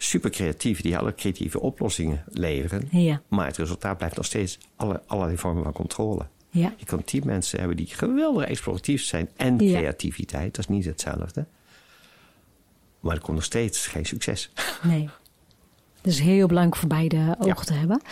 super 0.08 0.30
creatief, 0.30 0.80
die 0.80 0.98
alle 0.98 1.14
creatieve 1.14 1.60
oplossingen 1.60 2.24
leveren. 2.28 2.88
Ja. 2.90 3.20
Maar 3.28 3.46
het 3.46 3.56
resultaat 3.56 3.96
blijft 3.96 4.16
nog 4.16 4.24
steeds 4.26 4.58
alle, 4.76 5.02
allerlei 5.06 5.38
vormen 5.38 5.62
van 5.62 5.72
controle. 5.72 6.26
Ja. 6.50 6.72
Je 6.76 6.84
kan 6.84 7.04
tien 7.04 7.22
mensen 7.26 7.58
hebben 7.58 7.76
die 7.76 7.86
geweldig 7.86 8.44
exploratief 8.44 9.02
zijn 9.04 9.28
en 9.36 9.58
Ja. 9.58 9.78
creativiteit. 9.78 10.54
Dat 10.54 10.64
is 10.68 10.74
niet 10.74 10.84
hetzelfde. 10.84 11.44
Maar 13.00 13.14
er 13.14 13.20
komt 13.22 13.36
nog 13.36 13.44
steeds 13.44 13.86
geen 13.86 14.04
succes. 14.06 14.50
Nee. 14.82 15.08
Dus 16.00 16.20
heel 16.20 16.46
belangrijk 16.46 16.76
voor 16.80 16.88
beide 16.88 17.34
ogen 17.38 17.46
Ja. 17.46 17.54
te 17.54 17.72
hebben. 17.72 18.02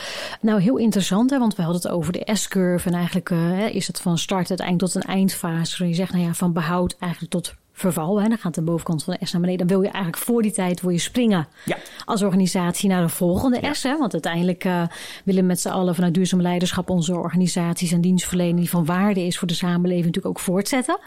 Nou, 0.40 0.61
heel 0.61 0.76
interessant, 0.76 1.31
hè, 1.31 1.38
want 1.38 1.57
we 1.57 1.62
hadden 1.62 1.83
het 1.83 1.90
over 1.90 2.12
de 2.12 2.28
S-curve. 2.33 2.88
En 2.88 2.94
eigenlijk 2.94 3.31
eh, 3.31 3.74
is 3.74 3.87
het 3.87 4.00
van 4.00 4.18
start 4.18 4.48
uiteindelijk 4.48 4.92
tot 4.92 5.02
een 5.05 5.11
eindfase. 5.11 5.70
Waarin 5.70 5.88
je 5.88 5.94
zegt, 5.94 6.12
nou 6.12 6.24
ja, 6.24 6.35
van 6.35 6.52
behoud 6.52 6.96
eigenlijk 6.98 7.33
tot 7.33 7.55
verval. 7.73 8.21
Hè. 8.23 8.29
Dan 8.29 8.39
gaat 8.39 8.55
de 8.55 8.63
bovenkant 8.63 9.05
van 9.05 9.17
de 9.21 9.27
S 9.27 9.33
naar 9.33 9.41
beneden. 9.41 9.67
Dan 9.67 9.77
wil 9.77 9.87
je 9.87 9.93
eigenlijk 9.93 10.25
voor 10.25 10.43
die 10.43 10.53
tijd 10.53 10.81
wil 10.81 10.91
je 10.91 10.99
springen 10.99 11.49
Ja. 11.65 11.77
als 12.05 12.23
organisatie 12.23 12.89
naar 12.89 13.03
de 13.03 13.09
volgende 13.09 13.59
Ja. 13.61 13.73
S. 13.75 13.83
Hè. 13.83 13.99
Want 13.99 14.13
uiteindelijk 14.13 14.65
eh, 14.65 14.83
willen 15.25 15.41
we 15.41 15.47
met 15.47 15.61
z'n 15.61 15.69
allen 15.69 15.95
vanuit 15.95 16.15
duurzaam 16.15 16.41
leiderschap 16.43 16.91
onze 16.91 17.15
organisaties 17.17 17.93
en 17.93 18.01
dienstverlening 18.01 18.59
die 18.59 18.71
van 18.71 18.85
waarde 18.85 19.21
is 19.21 19.39
voor 19.39 19.49
de 19.49 19.55
samenleving 19.55 20.07
natuurlijk 20.07 20.39
ook 20.39 20.45
voortzetten. 20.45 20.99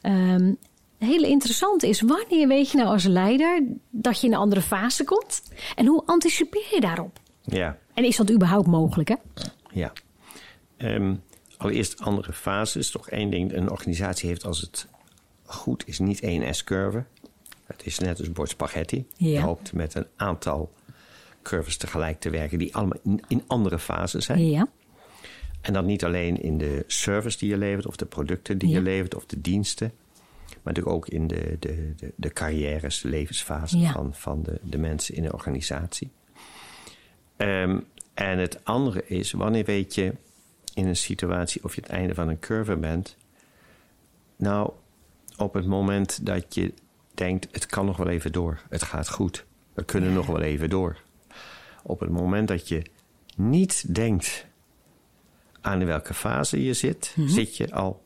Ehm 0.00 0.52
hele 0.98 1.26
interessant 1.28 1.82
is, 1.82 2.00
wanneer 2.00 2.48
weet 2.48 2.70
je 2.70 2.76
nou 2.76 2.88
als 2.88 3.04
leider 3.04 3.62
dat 3.90 4.20
je 4.20 4.26
in 4.26 4.32
een 4.32 4.38
andere 4.38 4.60
fase 4.60 5.04
komt? 5.04 5.42
En 5.74 5.86
hoe 5.86 6.02
anticipeer 6.06 6.66
je 6.74 6.80
daarop? 6.80 7.18
Ja, 7.42 7.76
En 7.94 8.04
is 8.04 8.16
dat 8.16 8.30
überhaupt 8.30 8.66
mogelijk? 8.66 9.08
Hè? 9.08 9.14
ja. 9.72 9.92
Ehm, 10.76 11.14
allereerst 11.56 12.00
andere 12.00 12.32
fases. 12.32 12.90
Toch 12.90 13.08
één 13.08 13.30
ding, 13.30 13.52
een 13.52 13.70
organisatie 13.70 14.28
heeft 14.28 14.44
als 14.44 14.60
het 14.60 14.86
goed 15.52 15.82
is 15.86 15.98
niet 15.98 16.20
één 16.20 16.54
S-curve. 16.54 17.04
Het 17.66 17.86
is 17.86 17.98
net 17.98 18.18
als 18.18 18.26
een 18.26 18.32
bord 18.32 18.48
spaghetti. 18.48 19.06
Je 19.16 19.40
hoopt 19.40 19.72
met 19.72 19.94
een 19.94 20.06
aantal 20.16 20.72
curves 21.42 21.76
tegelijk 21.76 22.20
te 22.20 22.30
werken 22.30 22.58
die 22.58 22.74
allemaal 22.74 22.98
in, 23.04 23.20
in 23.28 23.42
andere 23.46 23.78
fases 23.78 24.24
zijn. 24.24 24.46
Ja, 24.50 24.68
En 25.60 25.72
dan 25.72 25.86
niet 25.86 26.04
alleen 26.04 26.42
in 26.42 26.58
de 26.58 26.84
service 26.86 27.38
die 27.38 27.48
je 27.48 27.56
levert, 27.56 27.86
of 27.86 27.96
de 27.96 28.06
producten 28.06 28.58
die 28.58 28.68
Ja. 28.68 28.74
je 28.76 28.82
levert, 28.82 29.14
of 29.14 29.26
de 29.26 29.40
diensten. 29.40 29.92
Maar 30.62 30.74
natuurlijk 30.74 30.96
ook 30.96 31.08
in 31.08 31.26
de, 31.26 31.56
de, 31.58 31.92
de, 31.96 32.12
de 32.16 32.30
carrières, 32.32 33.00
de 33.00 33.08
levensfase 33.08 33.78
Ja. 33.78 33.92
van, 33.92 34.14
van 34.14 34.42
de, 34.42 34.58
de 34.62 34.78
mensen 34.78 35.14
in 35.14 35.22
de 35.22 35.32
organisatie. 35.32 36.10
Ehm, 37.36 37.80
en 38.14 38.38
het 38.38 38.64
andere 38.64 39.06
is, 39.06 39.32
wanneer 39.32 39.64
weet 39.64 39.94
je 39.94 40.14
in 40.74 40.86
een 40.86 40.96
situatie 40.96 41.64
of 41.64 41.74
je 41.74 41.80
het 41.80 41.90
einde 41.90 42.14
van 42.14 42.28
een 42.28 42.38
curve 42.38 42.76
bent? 42.76 43.16
Nou, 44.36 44.70
op 45.40 45.54
het 45.54 45.66
moment 45.66 46.26
dat 46.26 46.54
je 46.54 46.74
denkt, 47.14 47.48
het 47.50 47.66
kan 47.66 47.86
nog 47.86 47.96
wel 47.96 48.08
even 48.08 48.32
door. 48.32 48.60
Het 48.68 48.82
gaat 48.82 49.08
goed. 49.08 49.44
We 49.74 49.84
kunnen 49.84 50.12
nog 50.12 50.26
wel 50.26 50.40
even 50.40 50.70
door. 50.70 50.96
Op 51.82 52.00
het 52.00 52.10
moment 52.10 52.48
dat 52.48 52.68
je 52.68 52.82
niet 53.36 53.94
denkt 53.94 54.46
aan 55.60 55.80
in 55.80 55.86
welke 55.86 56.14
fase 56.14 56.64
je 56.64 56.74
zit, 56.74 57.14
zit 57.26 57.56
je 57.56 57.72
al 57.74 58.04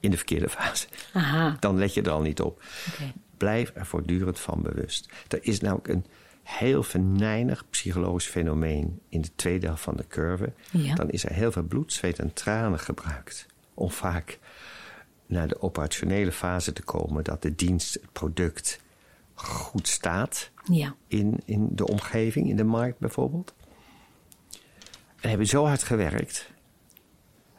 in 0.00 0.10
de 0.10 0.16
verkeerde 0.16 0.48
fase. 0.48 0.86
Aha. 1.12 1.56
Dan 1.60 1.78
let 1.78 1.94
je 1.94 2.02
er 2.02 2.10
al 2.10 2.22
niet 2.22 2.40
op. 2.40 2.62
Blijf 3.36 3.72
er 3.74 3.86
voortdurend 3.86 4.40
van 4.40 4.62
bewust. 4.62 5.12
Er 5.28 5.38
is 5.42 5.60
namelijk 5.60 5.88
een 5.88 6.06
heel 6.42 6.82
venijnig 6.82 7.70
psychologisch 7.70 8.26
fenomeen 8.26 9.00
in 9.08 9.20
de 9.20 9.34
tweede 9.34 9.66
helft 9.66 9.82
van 9.82 9.96
de 9.96 10.06
curve. 10.06 10.52
Ja. 10.70 10.94
Dan 10.94 11.10
is 11.10 11.24
er 11.24 11.32
heel 11.32 11.52
veel 11.52 11.62
bloed, 11.62 11.92
zweet 11.92 12.18
en 12.18 12.32
tranen 12.32 12.78
gebruikt 12.78 13.46
om 13.74 13.90
vaak 13.90 14.38
naar 15.26 15.48
de 15.48 15.62
operationele 15.62 16.32
fase 16.32 16.72
te 16.72 16.82
komen 16.82 17.24
dat 17.24 17.42
de 17.42 17.54
dienst, 17.54 17.94
het 17.94 18.12
product 18.12 18.80
goed 19.34 19.88
staat 19.88 20.50
Ja. 20.70 20.94
in, 21.06 21.40
in 21.44 21.68
de 21.72 21.86
omgeving, 21.86 22.48
in 22.48 22.56
de 22.56 22.64
markt 22.64 22.98
bijvoorbeeld. 22.98 23.54
En 25.20 25.30
heb 25.30 25.38
je 25.38 25.44
zo 25.46 25.64
hard 25.66 25.82
gewerkt 25.82 26.50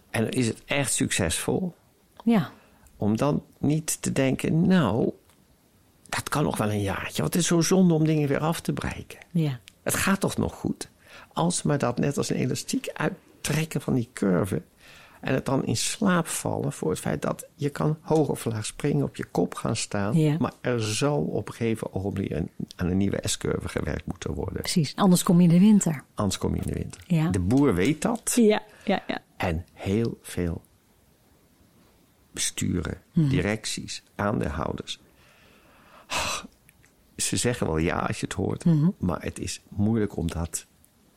en 0.10 0.22
dan 0.22 0.32
is 0.32 0.48
het 0.48 0.62
echt 0.66 0.94
succesvol 0.94 1.76
Ja. 2.24 2.52
om 2.98 3.18
dan 3.18 3.44
niet 3.58 4.02
te 4.02 4.12
denken, 4.12 4.68
nou, 4.68 5.12
dat 6.10 6.30
kan 6.30 6.44
nog 6.44 6.58
wel 6.58 6.70
een 6.70 6.82
jaartje. 6.82 7.22
Want 7.22 7.34
het 7.34 7.42
is 7.42 7.48
zo 7.48 7.62
zonde 7.62 7.94
om 7.94 8.06
dingen 8.06 8.28
weer 8.28 8.40
af 8.40 8.62
te 8.62 8.74
breken. 8.74 9.20
Ja. 9.32 9.60
Het 9.84 9.96
gaat 9.96 10.20
toch 10.20 10.38
nog 10.38 10.54
goed? 10.54 10.90
Als 11.34 11.62
maar 11.64 11.78
dat 11.78 11.98
net 12.00 12.18
als 12.18 12.30
een 12.30 12.36
elastiek 12.36 12.90
uittrekken 12.94 13.82
van 13.82 13.94
die 13.94 14.10
curve. 14.14 14.62
En 15.26 15.34
het 15.34 15.46
dan 15.46 15.66
in 15.66 15.78
slaap 15.78 16.28
vallen 16.28 16.72
voor 16.74 16.90
het 16.90 17.00
feit 17.00 17.22
dat 17.22 17.48
je 17.56 17.70
kan 17.70 17.98
hoog 18.02 18.28
of 18.30 18.46
laag 18.46 18.66
springen, 18.66 19.06
op 19.06 19.16
je 19.16 19.26
kop 19.26 19.56
gaan 19.56 19.76
staan. 19.76 20.18
Ja. 20.18 20.36
Maar 20.40 20.54
er 20.62 20.82
zal 20.84 21.22
op 21.24 21.48
een 21.48 21.54
gegeven 21.54 21.94
ogenblik 21.94 22.30
een- 22.32 22.50
aan 22.76 22.88
een 22.88 22.98
nieuwe 22.98 23.20
S-curve 23.22 23.68
gewerkt 23.70 24.06
moeten 24.06 24.34
worden. 24.34 24.60
Precies. 24.62 24.96
Anders 24.96 25.24
kom 25.24 25.38
je 25.42 25.44
in 25.48 25.54
de 25.54 25.60
winter. 25.60 26.04
Anders 26.16 26.38
kom 26.38 26.56
je 26.56 26.62
in 26.62 26.68
de 26.68 26.74
winter. 26.80 27.02
Ja. 27.08 27.30
De 27.30 27.40
boer 27.40 27.74
weet 27.76 28.02
dat. 28.02 28.32
Ja. 28.36 28.62
Ja. 28.84 29.04
Ja. 29.08 29.20
En 29.38 29.66
heel 29.74 30.18
veel 30.22 30.62
besturen, 32.34 33.02
Mhm. 33.14 33.30
directies, 33.30 34.04
aandeelhouders. 34.16 35.00
Ah, 36.08 36.44
Ze 37.16 37.38
zeggen 37.38 37.68
wel 37.68 37.78
ja 37.78 37.98
als 38.00 38.20
je 38.20 38.26
het 38.26 38.36
hoort, 38.36 38.66
Mhm. 38.66 38.90
maar 38.98 39.22
het 39.22 39.40
is 39.40 39.62
moeilijk 39.70 40.18
om 40.18 40.28
dat 40.28 40.66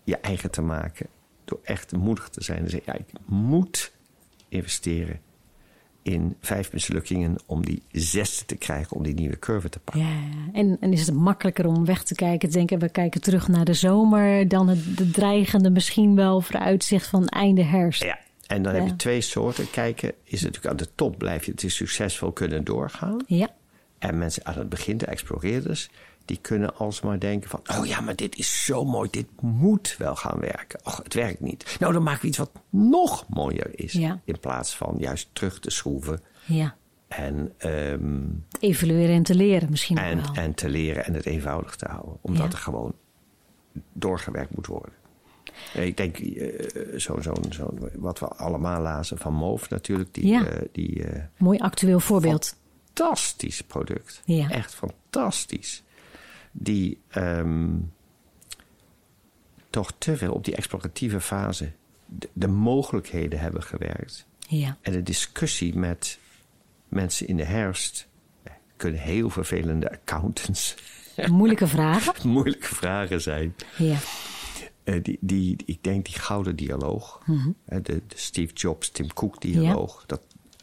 je 0.05 0.17
eigen 0.17 0.51
te 0.51 0.63
maken. 0.63 1.07
Door 1.45 1.61
echt 1.63 1.93
moedig 1.97 2.29
te 2.29 2.45
zijn 2.45 2.59
en 2.59 2.71
zeggen: 2.71 2.93
ja, 2.93 2.99
ik 2.99 3.13
moet 3.27 3.93
investeren 4.49 5.21
in 6.03 6.37
vijf 6.41 6.73
mislukkingen 6.73 7.37
om 7.47 7.65
die 7.65 7.83
zesde 7.93 8.45
te 8.45 8.57
krijgen, 8.57 8.97
om 8.97 9.03
die 9.03 9.15
nieuwe 9.15 9.39
curve 9.39 9.69
te 9.69 9.79
pakken. 9.79 10.03
Ja, 10.03 10.21
en, 10.53 10.77
en 10.81 10.93
is 10.93 11.07
het 11.07 11.15
makkelijker 11.15 11.67
om 11.67 11.85
weg 11.85 12.03
te 12.03 12.15
kijken, 12.15 12.49
te 12.49 12.57
denken, 12.57 12.79
we 12.79 12.89
kijken 12.89 13.21
terug 13.21 13.49
naar 13.49 13.65
de 13.65 13.75
zomer, 13.75 14.49
dan 14.49 14.69
het 14.69 14.97
de 14.97 15.11
dreigende 15.11 15.71
misschien 15.71 16.15
wel 16.15 16.41
vooruitzicht 16.41 17.07
van 17.07 17.27
einde 17.27 17.63
herfst. 17.63 18.03
Ja, 18.03 18.19
en 18.47 18.63
dan 18.63 18.75
heb 18.75 18.87
je 18.87 18.97
twee 18.97 19.21
soorten. 19.21 19.71
Kijken, 19.71 20.13
is 20.25 20.43
het 20.43 20.43
natuurlijk 20.43 20.67
aan 20.67 20.87
de 20.87 20.95
top 20.95 21.19
blijf 21.19 21.45
je 21.45 21.51
het 21.51 21.63
is 21.63 21.75
succesvol 21.75 22.33
kunnen 22.33 22.65
doorgaan. 22.65 23.25
Ja, 23.27 23.49
En 23.99 24.19
mensen 24.19 24.47
aan 24.47 24.59
het 24.59 24.69
begin, 24.69 24.97
de 24.97 25.07
exploreerders, 25.07 25.91
die 26.29 26.39
kunnen 26.41 26.77
alsmaar 26.77 27.19
denken 27.19 27.51
van... 27.51 27.61
oh 27.79 27.87
ja, 27.87 28.01
maar 28.01 28.17
dit 28.17 28.37
is 28.37 28.65
zo 28.65 28.85
mooi, 28.85 29.11
dit 29.11 29.27
moet 29.41 29.95
wel 29.99 30.17
gaan 30.17 30.39
werken. 30.41 30.81
Och, 30.85 31.01
het 31.03 31.15
werkt 31.15 31.41
niet. 31.41 31.77
Nou, 31.81 31.93
dan 31.93 32.03
maken 32.03 32.21
we 32.23 32.27
iets 32.29 32.39
wat 32.39 32.51
nog 32.71 33.25
mooier 33.29 33.71
is. 33.79 33.93
Ja. 33.93 34.21
In 34.25 34.39
plaats 34.41 34.77
van 34.77 34.95
juist 34.99 35.29
terug 35.33 35.61
te 35.61 35.71
schroeven 35.71 36.21
ja. 36.47 36.75
en, 37.09 37.53
ehm, 37.59 38.25
Te 38.49 38.59
evalueren 38.61 39.15
en 39.15 39.23
te 39.23 39.35
leren 39.35 39.71
misschien 39.71 39.99
ook 39.99 40.05
en, 40.05 40.23
wel. 40.23 40.35
en 40.35 40.55
te 40.55 40.69
leren 40.69 41.05
en 41.05 41.15
het 41.15 41.27
eenvoudig 41.27 41.77
te 41.77 41.87
houden. 41.89 42.19
Omdat 42.21 42.47
Ja. 42.47 42.53
er 42.53 42.59
gewoon 42.59 42.95
doorgewerkt 43.93 44.55
moet 44.57 44.67
worden. 44.67 44.93
Ik 45.75 45.97
denk, 45.97 46.19
eh, 46.19 46.99
zo, 46.99 47.21
zo, 47.21 47.33
zo, 47.51 47.75
wat 47.95 48.19
we 48.19 48.27
allemaal 48.27 48.83
lazen 48.83 49.19
van 49.19 49.35
Moof 49.35 49.71
natuurlijk. 49.71 50.15
Die, 50.15 50.27
Ja. 50.27 50.45
eh, 50.47 50.63
die 50.73 51.05
eh, 51.05 51.23
Mooi 51.39 51.59
actueel 51.59 52.01
voorbeeld. 52.01 52.57
fantastisch 52.95 53.63
product. 53.63 54.23
Ja. 54.25 54.51
Echt 54.51 54.75
fantastisch. 54.75 55.83
Die 56.53 57.01
ehm, 57.09 57.69
toch 59.71 59.93
te 59.99 60.17
veel 60.17 60.33
op 60.33 60.45
die 60.45 60.57
exploratieve 60.57 61.21
fase 61.21 61.73
de, 62.07 62.29
de 62.33 62.49
mogelijkheden 62.49 63.39
hebben 63.41 63.63
gewerkt. 63.63 64.27
Ja, 64.49 64.77
En 64.81 64.93
de 64.93 65.03
discussie 65.03 65.77
met 65.77 66.19
mensen 66.89 67.27
in 67.27 67.37
de 67.37 67.45
herfst 67.45 68.09
eh, 68.43 68.53
kunnen 68.77 69.01
heel 69.01 69.31
vervelende 69.31 69.91
accountants 69.93 70.75
moeilijke 71.31 71.67
vragen. 71.67 72.29
moeilijke 72.29 72.75
vragen 72.75 73.21
zijn. 73.21 73.55
Ja, 73.79 73.97
Eh, 74.85 75.03
die, 75.03 75.19
die, 75.21 75.57
ik 75.67 75.83
denk 75.83 76.05
die 76.05 76.15
gouden 76.19 76.57
dialoog, 76.57 77.21
Mhm. 77.27 77.51
hè, 77.65 77.81
de, 77.83 78.03
de 78.07 78.19
Steve 78.19 78.53
Jobs, 78.53 78.91
Tim 78.91 79.13
Cook 79.13 79.41
dialoog, 79.41 80.05
dat 80.07 80.21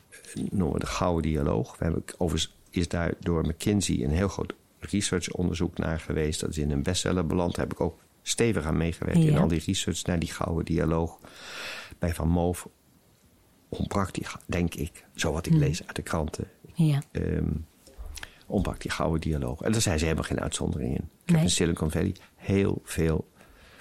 eh, 0.09 0.43
noemen 0.49 0.73
we 0.73 0.79
de 0.79 0.85
gouden 0.85 1.31
dialoog. 1.31 1.77
We 1.77 1.83
hebben, 1.83 2.03
overigens 2.17 2.55
is 2.69 2.87
daar 2.87 3.13
door 3.19 3.45
McKinsey 3.47 4.03
een 4.03 4.11
heel 4.11 4.27
groot 4.27 4.53
researchonderzoek 4.85 5.77
naar 5.77 5.99
geweest. 5.99 6.39
Dat 6.39 6.49
is 6.49 6.57
in 6.57 6.71
een 6.71 6.83
bestseller 6.83 7.25
beland. 7.27 7.55
Daar 7.55 7.65
heb 7.65 7.73
ik 7.73 7.81
ook 7.81 8.03
stevig 8.21 8.65
aan 8.65 8.77
meegewerkt 8.77 9.19
in 9.19 9.37
al 9.37 9.47
die 9.47 9.63
research 9.65 10.03
naar 10.03 10.19
die 10.19 10.31
gouden 10.31 10.65
dialoog. 10.65 11.19
Bij 11.99 12.13
Van 12.13 12.27
Moof 12.29 12.67
die, 13.69 14.25
denk 14.45 14.73
ik, 14.75 15.05
zo 15.15 15.31
wat 15.31 15.45
ik 15.45 15.51
Mhm. 15.51 15.61
lees 15.61 15.87
uit 15.87 15.95
de 15.95 16.01
kranten, 16.01 16.47
ja, 16.73 17.01
ehm 17.11 17.51
ontbrak 18.47 18.81
die 18.81 18.91
gouden 18.91 19.21
dialoog. 19.21 19.61
En 19.61 19.71
daar 19.71 19.81
zijn 19.81 19.97
ze 19.99 20.03
helemaal 20.03 20.27
geen 20.27 20.39
uitzondering 20.39 20.89
in. 20.97 21.09
Ik 21.25 21.33
heb 21.33 21.41
in 21.41 21.49
Silicon 21.49 21.91
Valley 21.91 22.15
heel 22.35 22.81
veel 22.83 23.27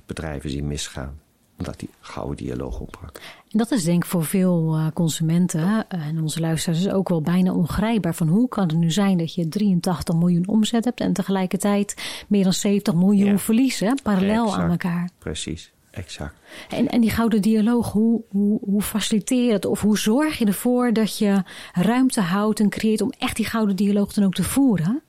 bedrijven 0.06 0.50
zien 0.50 0.66
misgaan. 0.66 1.20
Omdat 1.58 1.78
die 1.78 1.88
gouden 2.00 2.36
dialoog 2.36 2.80
ontbrak. 2.80 3.20
En 3.50 3.58
dat 3.58 3.70
is 3.70 3.84
denk 3.84 4.04
ik 4.04 4.10
voor 4.10 4.24
veel 4.24 4.74
eh, 4.74 4.86
consumenten 4.94 5.88
en 5.88 6.20
onze 6.22 6.40
luisteraars 6.40 6.88
ook 6.88 7.08
wel 7.08 7.20
bijna 7.22 7.52
ongrijpbaar. 7.52 8.14
Van 8.14 8.28
hoe 8.28 8.48
kan 8.48 8.68
het 8.68 8.76
nu 8.76 8.90
zijn 8.90 9.18
dat 9.18 9.34
je 9.34 9.48
83 9.48 10.14
miljoen 10.14 10.48
omzet 10.48 10.84
hebt 10.84 11.00
en 11.00 11.12
tegelijkertijd 11.12 12.24
meer 12.28 12.42
dan 12.44 12.52
70 12.52 12.94
miljoen 12.94 13.30
Ja. 13.30 13.38
verliezen, 13.38 13.98
parallel 14.02 14.44
Exact. 14.44 14.62
aan 14.62 14.70
elkaar. 14.70 15.10
Precies, 15.18 15.72
exact. 15.90 16.34
En, 16.68 16.88
en 16.88 17.00
die 17.00 17.10
gouden 17.10 17.42
dialoog, 17.42 17.92
hoe, 17.92 18.22
hoe, 18.30 18.58
hoe 18.64 18.82
faciliteer 18.82 19.46
je 19.46 19.52
het? 19.52 19.64
Of 19.66 19.80
hoe 19.80 19.98
zorg 19.98 20.38
je 20.38 20.44
ervoor 20.46 20.92
dat 20.92 21.18
je 21.18 21.42
ruimte 21.72 22.20
houdt 22.20 22.60
en 22.60 22.68
creëert 22.68 23.00
om 23.00 23.12
echt 23.18 23.36
die 23.36 23.46
gouden 23.46 23.76
dialoog 23.76 24.12
dan 24.12 24.24
ook 24.24 24.34
te 24.34 24.42
voeren? 24.44 25.02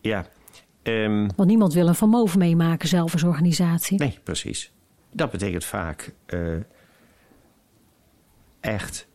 Ja, 0.00 0.26
ehm, 0.82 1.28
Want 1.36 1.48
niemand 1.48 1.72
wil 1.74 1.86
een 1.88 1.94
Van 1.94 2.08
Moof 2.08 2.36
meemaken 2.36 2.88
zelf 2.88 3.12
als 3.12 3.22
organisatie. 3.24 3.98
nee, 3.98 4.18
precies. 4.24 4.72
Dat 5.16 5.30
betekent 5.30 5.64
vaak 5.64 6.12
eh, 6.26 6.56
echt 8.60 9.06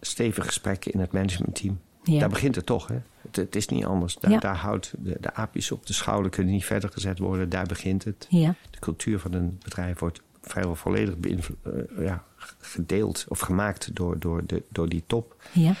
stevige 0.00 0.46
gesprekken 0.46 0.92
in 0.92 1.00
het 1.00 1.12
managementteam. 1.12 1.80
Ja. 2.02 2.18
Daar 2.18 2.28
begint 2.28 2.54
het 2.54 2.66
toch, 2.66 2.88
hè? 2.88 2.98
Het, 3.22 3.36
het 3.36 3.56
is 3.56 3.68
niet 3.68 3.84
anders. 3.84 4.14
Daar, 4.16 4.30
Ja. 4.30 4.38
daar 4.38 4.56
houdt 4.56 4.94
de, 4.98 5.16
de 5.20 5.34
aapjes 5.34 5.70
op 5.72 5.86
de 5.86 5.92
schouder 5.92 6.30
kunnen 6.30 6.52
niet 6.52 6.64
verder 6.64 6.90
gezet 6.90 7.18
worden. 7.18 7.48
Daar 7.48 7.66
begint 7.66 8.04
het. 8.04 8.26
Ja, 8.28 8.54
De 8.70 8.78
cultuur 8.78 9.18
van 9.18 9.32
een 9.32 9.58
bedrijf 9.62 9.98
wordt 9.98 10.20
vrijwel 10.42 10.74
volledig 10.74 11.14
eh, 11.62 11.72
ja, 12.04 12.24
gedeeld 12.58 13.24
of 13.28 13.38
gemaakt 13.40 13.94
door, 13.96 14.18
door, 14.18 14.46
de, 14.46 14.62
door 14.68 14.88
die 14.88 15.02
top. 15.06 15.42
ja, 15.52 15.74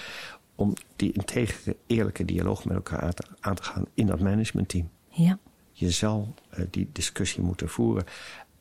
Om 0.54 0.72
die 0.96 1.12
integere, 1.12 1.76
eerlijke 1.86 2.24
dialoog 2.24 2.64
met 2.64 2.74
elkaar 2.76 3.00
aan 3.00 3.14
te, 3.14 3.24
aan 3.40 3.54
te 3.54 3.62
gaan 3.62 3.86
in 3.94 4.06
dat 4.06 4.20
managementteam. 4.20 4.90
ja, 5.08 5.38
Je 5.72 5.90
zal 5.90 6.34
eh, 6.50 6.64
die 6.70 6.88
discussie 6.92 7.42
moeten 7.42 7.68
voeren. 7.68 8.04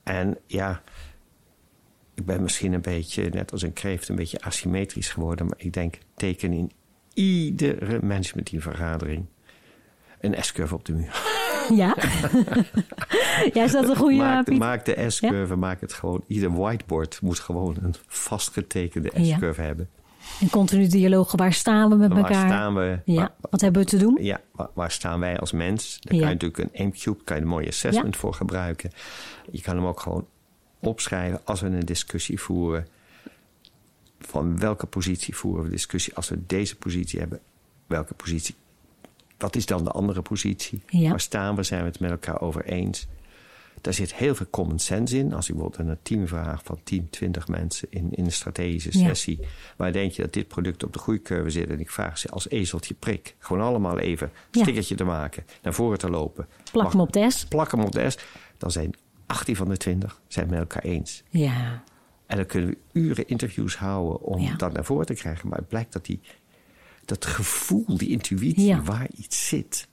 En 0.04 0.38
ja, 0.48 0.82
ik 2.14 2.26
ben 2.26 2.44
misschien 2.44 2.74
een 2.74 2.82
beetje, 2.82 3.30
net 3.30 3.52
als 3.52 3.62
een 3.62 3.74
kreeft, 3.74 4.10
een 4.10 4.16
beetje 4.16 4.42
asymmetrisch 4.42 5.10
geworden. 5.10 5.46
Maar 5.46 5.58
ik 5.58 5.74
denk, 5.74 5.98
teken 6.16 6.54
in 6.54 6.72
iedere 7.14 8.00
managementteamvergadering 8.02 9.26
een 10.20 10.44
S-curve 10.44 10.76
op 10.76 10.86
de 10.86 10.94
muur. 10.94 11.22
ja. 11.82 11.96
ja, 13.54 13.64
is 13.64 13.72
dat 13.72 13.90
een 13.90 13.96
goede 13.96 14.16
maak, 14.16 14.46
de, 14.46 14.52
maak 14.52 14.86
de 14.86 15.10
S-curve, 15.10 15.56
maak 15.56 15.82
het 15.82 15.94
gewoon. 15.94 16.24
Ieder 16.28 16.54
whiteboard 16.54 17.22
moet 17.22 17.40
gewoon 17.40 17.78
een 17.82 17.96
vastgetekende 18.08 19.12
Ja. 19.16 19.36
S-curve 19.36 19.62
hebben. 19.62 19.90
En 20.42 20.50
continu 20.50 20.88
dialoog, 20.88 21.32
waar 21.32 21.54
staan 21.54 21.90
we 21.90 21.96
met 21.96 22.10
Waar 22.10 22.18
elkaar? 22.18 22.48
staan 22.48 22.74
we? 22.76 23.00
Ja, 23.06 23.16
Waar- 23.16 23.32
wat 23.50 23.62
hebben 23.62 23.82
we 23.82 23.88
te 23.88 23.98
doen? 23.98 24.18
Ja, 24.22 24.42
waar, 24.52 24.70
waar 24.74 24.92
staan 24.92 25.20
wij 25.20 25.40
als 25.40 25.52
mens? 25.52 25.98
Daar 26.02 26.14
Ja. 26.14 26.20
kan 26.20 26.30
je 26.30 26.34
natuurlijk 26.42 26.74
een 26.74 26.80
AIM-cube, 26.82 27.24
kan 27.24 27.36
je 27.36 27.42
een 27.42 27.48
mooie 27.48 27.68
assessment 27.68 28.16
voor 28.16 28.34
gebruiken. 28.34 28.92
Je 29.52 29.62
kan 29.62 29.76
hem 29.76 29.86
ook 29.86 30.00
gewoon 30.00 30.28
opschrijven 30.80 31.42
als 31.44 31.62
we 31.62 31.68
een 31.68 31.80
discussie 31.86 32.40
voeren. 32.40 32.88
Van 34.20 34.60
welke 34.60 34.86
positie 34.86 35.36
voeren 35.36 35.64
we 35.64 35.70
discussie? 35.70 36.16
Als 36.16 36.30
we 36.30 36.40
deze 36.48 36.76
positie 36.76 37.20
hebben, 37.20 37.40
welke 37.88 38.14
positie? 38.14 38.56
Wat 39.38 39.56
is 39.56 39.66
dan 39.66 39.84
de 39.84 39.92
andere 39.92 40.22
positie? 40.22 40.82
Ja. 40.88 41.10
Waar 41.10 41.20
staan 41.20 41.56
we? 41.56 41.64
Zijn 41.64 41.82
we 41.82 41.88
het 41.88 42.00
met 42.00 42.12
elkaar 42.12 42.42
over 42.42 42.66
eens? 42.66 43.08
Daar 43.82 43.94
zit 43.94 44.14
heel 44.14 44.36
veel 44.36 44.46
common 44.50 44.80
sense 44.80 45.18
in. 45.18 45.34
Als 45.34 45.48
je 45.48 45.54
bijvoorbeeld 45.54 45.90
een 45.90 45.98
team 46.02 46.28
vraagt 46.28 46.66
van 46.66 46.80
10, 46.84 47.10
20 47.10 47.48
mensen 47.48 47.88
in, 47.92 48.08
in 48.12 48.26
een 48.26 48.32
strategische 48.32 49.00
Ja. 49.00 49.06
sessie. 49.08 49.40
Waar 49.78 49.92
denk 49.92 50.12
je 50.12 50.22
dat 50.22 50.34
dit 50.34 50.48
product 50.48 50.84
op 50.84 50.94
de 50.94 51.00
groeicurve 51.00 51.50
zit? 51.50 51.70
En 51.70 51.80
ik 51.80 51.92
vraag 51.92 52.18
ze 52.18 52.30
als 52.30 52.50
ezeltje 52.50 52.94
prik. 52.94 53.36
Gewoon 53.40 53.62
allemaal 53.64 54.00
even 54.00 54.32
een 54.52 54.62
stickertje 54.62 54.96
te 54.96 55.04
maken. 55.04 55.46
Naar 55.62 55.74
voren 55.74 55.98
te 55.98 56.10
lopen. 56.10 56.48
Plak 56.72 56.92
hem 56.92 57.02
op 57.02 57.12
de 57.14 57.32
S. 57.32 57.46
Plak 57.46 57.72
hem 57.72 57.82
op 57.82 57.92
de 57.92 58.10
S. 58.10 58.18
Dan 58.58 58.72
zijn 58.72 58.94
18 59.26 59.56
van 59.56 59.70
de 59.70 59.78
20 59.78 60.22
zijn 60.28 60.50
met 60.50 60.60
elkaar 60.60 60.84
eens. 60.84 61.24
Ja. 61.30 61.84
En 62.26 62.38
dan 62.38 62.46
kunnen 62.46 62.70
we 62.70 62.78
uren 63.00 63.28
interviews 63.28 63.76
houden 63.78 64.22
om 64.22 64.40
Ja. 64.42 64.56
dat 64.56 64.74
naar 64.74 64.86
voren 64.86 65.06
te 65.06 65.14
krijgen. 65.14 65.50
Maar 65.50 65.58
het 65.58 65.68
blijkt 65.68 65.94
dat 65.94 66.06
die, 66.06 66.20
dat 67.06 67.26
gevoel, 67.26 67.98
die 67.98 68.10
intuïtie, 68.10 68.66
Ja. 68.66 68.82
waar 68.82 69.08
iets 69.18 69.48
zit, 69.48 69.88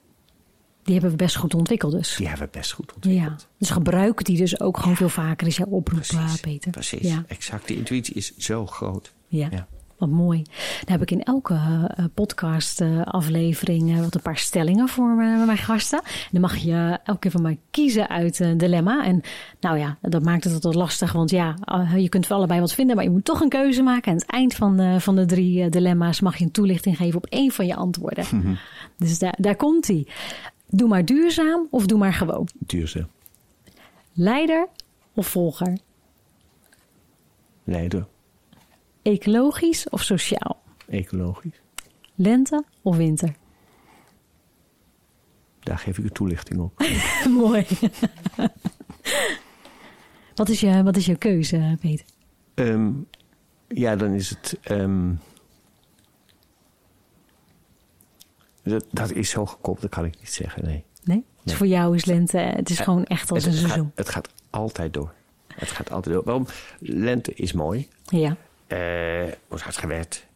Die 0.90 0.98
hebben 1.00 1.18
we 1.18 1.24
best 1.24 1.37
goed 1.37 1.55
ontwikkeld 1.55 1.92
dus. 1.92 2.14
die 2.16 2.29
hebben 2.29 2.46
we 2.46 2.53
best 2.59 2.72
goed 2.72 2.90
Ja. 2.90 2.94
ontwikkeld. 2.94 3.48
Dus 3.59 3.70
gebruiken 3.70 4.24
die 4.24 4.37
dus 4.37 4.61
ook 4.61 4.79
gewoon 4.79 4.96
veel 4.96 5.09
vaker 5.09 5.46
is 5.46 5.57
jouw 5.57 5.66
oproep, 5.66 6.00
Precies, 6.09 6.40
Peter. 6.40 6.70
precies. 6.70 7.09
Ja. 7.09 7.24
Exact. 7.29 7.66
Die 7.66 7.76
intuïtie 7.76 8.14
is 8.14 8.37
zo 8.37 8.66
groot. 8.66 9.12
Ja. 9.26 9.48
Ja. 9.50 9.66
Wat 9.98 10.09
mooi. 10.09 10.42
Dan 10.85 10.92
heb 10.92 11.03
ik 11.03 11.11
in 11.11 11.22
elke 11.22 11.55
eh, 11.96 12.05
podcast 12.14 12.81
eh, 12.81 13.03
aflevering 13.05 13.92
eh, 13.96 14.00
wat 14.00 14.14
een 14.14 14.22
paar 14.22 14.37
stellingen 14.37 14.88
voor 14.88 15.14
mijn, 15.14 15.46
mijn 15.46 15.59
gasten. 15.59 15.98
En 16.05 16.29
dan 16.31 16.40
mag 16.40 16.57
je 16.57 16.98
elke 17.05 17.18
keer 17.20 17.31
van 17.31 17.42
mij 17.42 17.59
kiezen 17.70 18.09
uit 18.09 18.38
een 18.38 18.59
dilemma. 18.59 19.05
En 19.05 19.20
nou 19.61 19.79
ja, 19.79 19.98
dat 20.00 20.22
maakt 20.22 20.44
het 20.44 20.62
wat 20.62 20.74
lastig. 20.74 21.12
Want 21.12 21.31
ja, 21.31 21.55
je 21.96 22.09
kunt 22.09 22.26
voor 22.26 22.37
allebei 22.37 22.61
wat 22.61 22.72
vinden, 22.72 22.96
maar 22.96 23.05
je 23.05 23.11
moet 23.11 23.24
toch 23.24 23.40
een 23.40 23.48
keuze 23.48 23.83
maken. 23.83 24.03
En 24.05 24.11
aan 24.12 24.16
het 24.18 24.31
eind 24.31 24.55
van 24.55 24.76
de, 24.76 25.00
van 25.00 25.16
de 25.16 25.26
drie 25.26 25.68
dilemma's 25.68 26.20
mag 26.20 26.37
je 26.37 26.44
een 26.44 26.50
toelichting 26.50 26.96
geven 26.96 27.16
op 27.16 27.26
één 27.26 27.50
van 27.50 27.66
je 27.66 27.74
antwoorden. 27.76 28.24
Dus 28.96 29.18
daar, 29.18 29.35
daar 29.38 29.57
komt 29.57 29.87
hij. 29.87 30.07
Doe 30.71 30.89
maar 30.89 31.05
duurzaam 31.05 31.67
of 31.71 31.87
doe 31.87 31.99
maar 31.99 32.13
gewoon. 32.15 32.49
Duurzaam. 32.59 33.09
Leider 34.13 34.69
of 35.15 35.27
volger. 35.27 35.79
Leider. 37.65 38.07
Ecologisch 39.03 39.89
of 39.89 40.03
sociaal. 40.03 40.63
Ecologisch. 40.89 41.61
Lente 42.15 42.65
of 42.83 42.97
winter. 42.97 43.35
Daar 45.61 45.79
geef 45.79 45.99
ik 45.99 46.05
een 46.05 46.13
toelichting 46.13 46.61
op. 46.61 46.73
Mooi. 47.31 47.67
wat, 50.35 50.49
is 50.49 50.61
je, 50.61 50.83
wat 50.83 50.97
is 50.97 51.07
je 51.07 51.17
keuze, 51.17 51.77
Peter? 51.81 52.07
Ehm, 52.55 52.91
ja, 53.69 53.97
dan 53.97 54.11
is 54.13 54.31
het. 54.31 54.59
ehm, 54.63 55.13
dat, 58.62 58.87
dat 58.90 59.12
is 59.12 59.31
zo 59.31 59.46
gekoppeld, 59.46 59.81
dat 59.81 59.90
kan 59.90 60.05
ik 60.05 60.18
niet 60.18 60.33
zeggen. 60.33 60.64
Nee. 60.64 60.85
Nee? 61.05 61.25
Dus 61.44 61.55
voor 61.55 61.66
jou 61.66 61.94
is 61.94 62.05
lente, 62.05 62.38
het 62.38 62.70
is 62.70 62.79
gewoon 62.79 63.05
echt 63.05 63.31
als 63.31 63.44
het, 63.44 63.46
een 63.46 63.59
het 63.59 63.61
gaat, 63.61 63.70
seizoen. 63.73 63.92
het 63.94 64.09
gaat 64.09 64.29
altijd 64.51 64.94
door. 64.94 65.12
Het 65.55 65.70
gaat 65.70 65.90
altijd 65.90 66.14
door. 66.14 66.25
Waarom? 66.25 66.46
Lente 66.79 67.35
is 67.35 67.53
mooi. 67.53 67.88
Ja, 68.05 68.37
Eh 68.66 69.23
wordt 69.49 69.64
hard 69.64 69.77
gewerkt. 69.77 70.27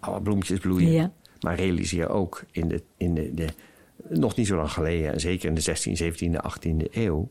Alle 0.00 0.20
bloemetjes 0.20 0.58
bloeien. 0.58 0.92
Ja. 0.92 1.12
Maar 1.40 1.54
realiseer 1.54 2.08
ook 2.08 2.44
in 2.50 2.68
de, 2.68 2.82
in 2.96 3.14
de, 3.14 3.34
de. 3.34 3.48
Nog 4.08 4.36
niet 4.36 4.46
zo 4.46 4.56
lang 4.56 4.72
geleden, 4.72 5.12
en 5.12 5.20
zeker 5.20 5.48
in 5.48 5.54
de 5.54 5.62
16e, 5.62 6.02
17e, 6.02 6.50
18e 6.50 6.90
eeuw. 6.90 7.30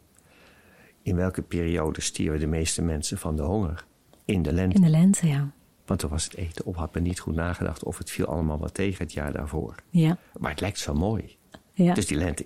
In 1.01 1.15
welke 1.15 1.41
periode 1.41 2.01
stierven 2.01 2.39
de 2.39 2.47
meeste 2.47 2.81
mensen 2.81 3.17
van 3.17 3.35
de 3.35 3.41
honger? 3.41 3.85
In 4.25 4.41
de 4.41 4.53
lente. 4.53 4.75
in 4.75 4.81
de 4.81 4.89
lente, 4.89 5.27
ja. 5.27 5.51
Want 5.89 6.02
toen 6.02 6.10
was 6.10 6.23
het 6.23 6.36
eten 6.36 6.65
op, 6.65 6.75
had 6.75 6.93
men 6.93 7.04
niet 7.04 7.19
goed 7.19 7.36
nagedacht 7.36 7.84
of 7.84 7.97
het 7.97 8.12
viel 8.12 8.25
allemaal 8.25 8.58
wat 8.58 8.73
tegen 8.73 9.04
het 9.04 9.13
jaar 9.13 9.32
daarvoor. 9.34 9.75
Ja, 9.89 10.17
Maar 10.39 10.52
het 10.52 10.62
lijkt 10.62 10.80
zo 10.80 10.93
mooi. 10.93 11.38
ja. 11.73 11.93
Dus 11.93 12.08
die 12.08 12.17
lente 12.17 12.45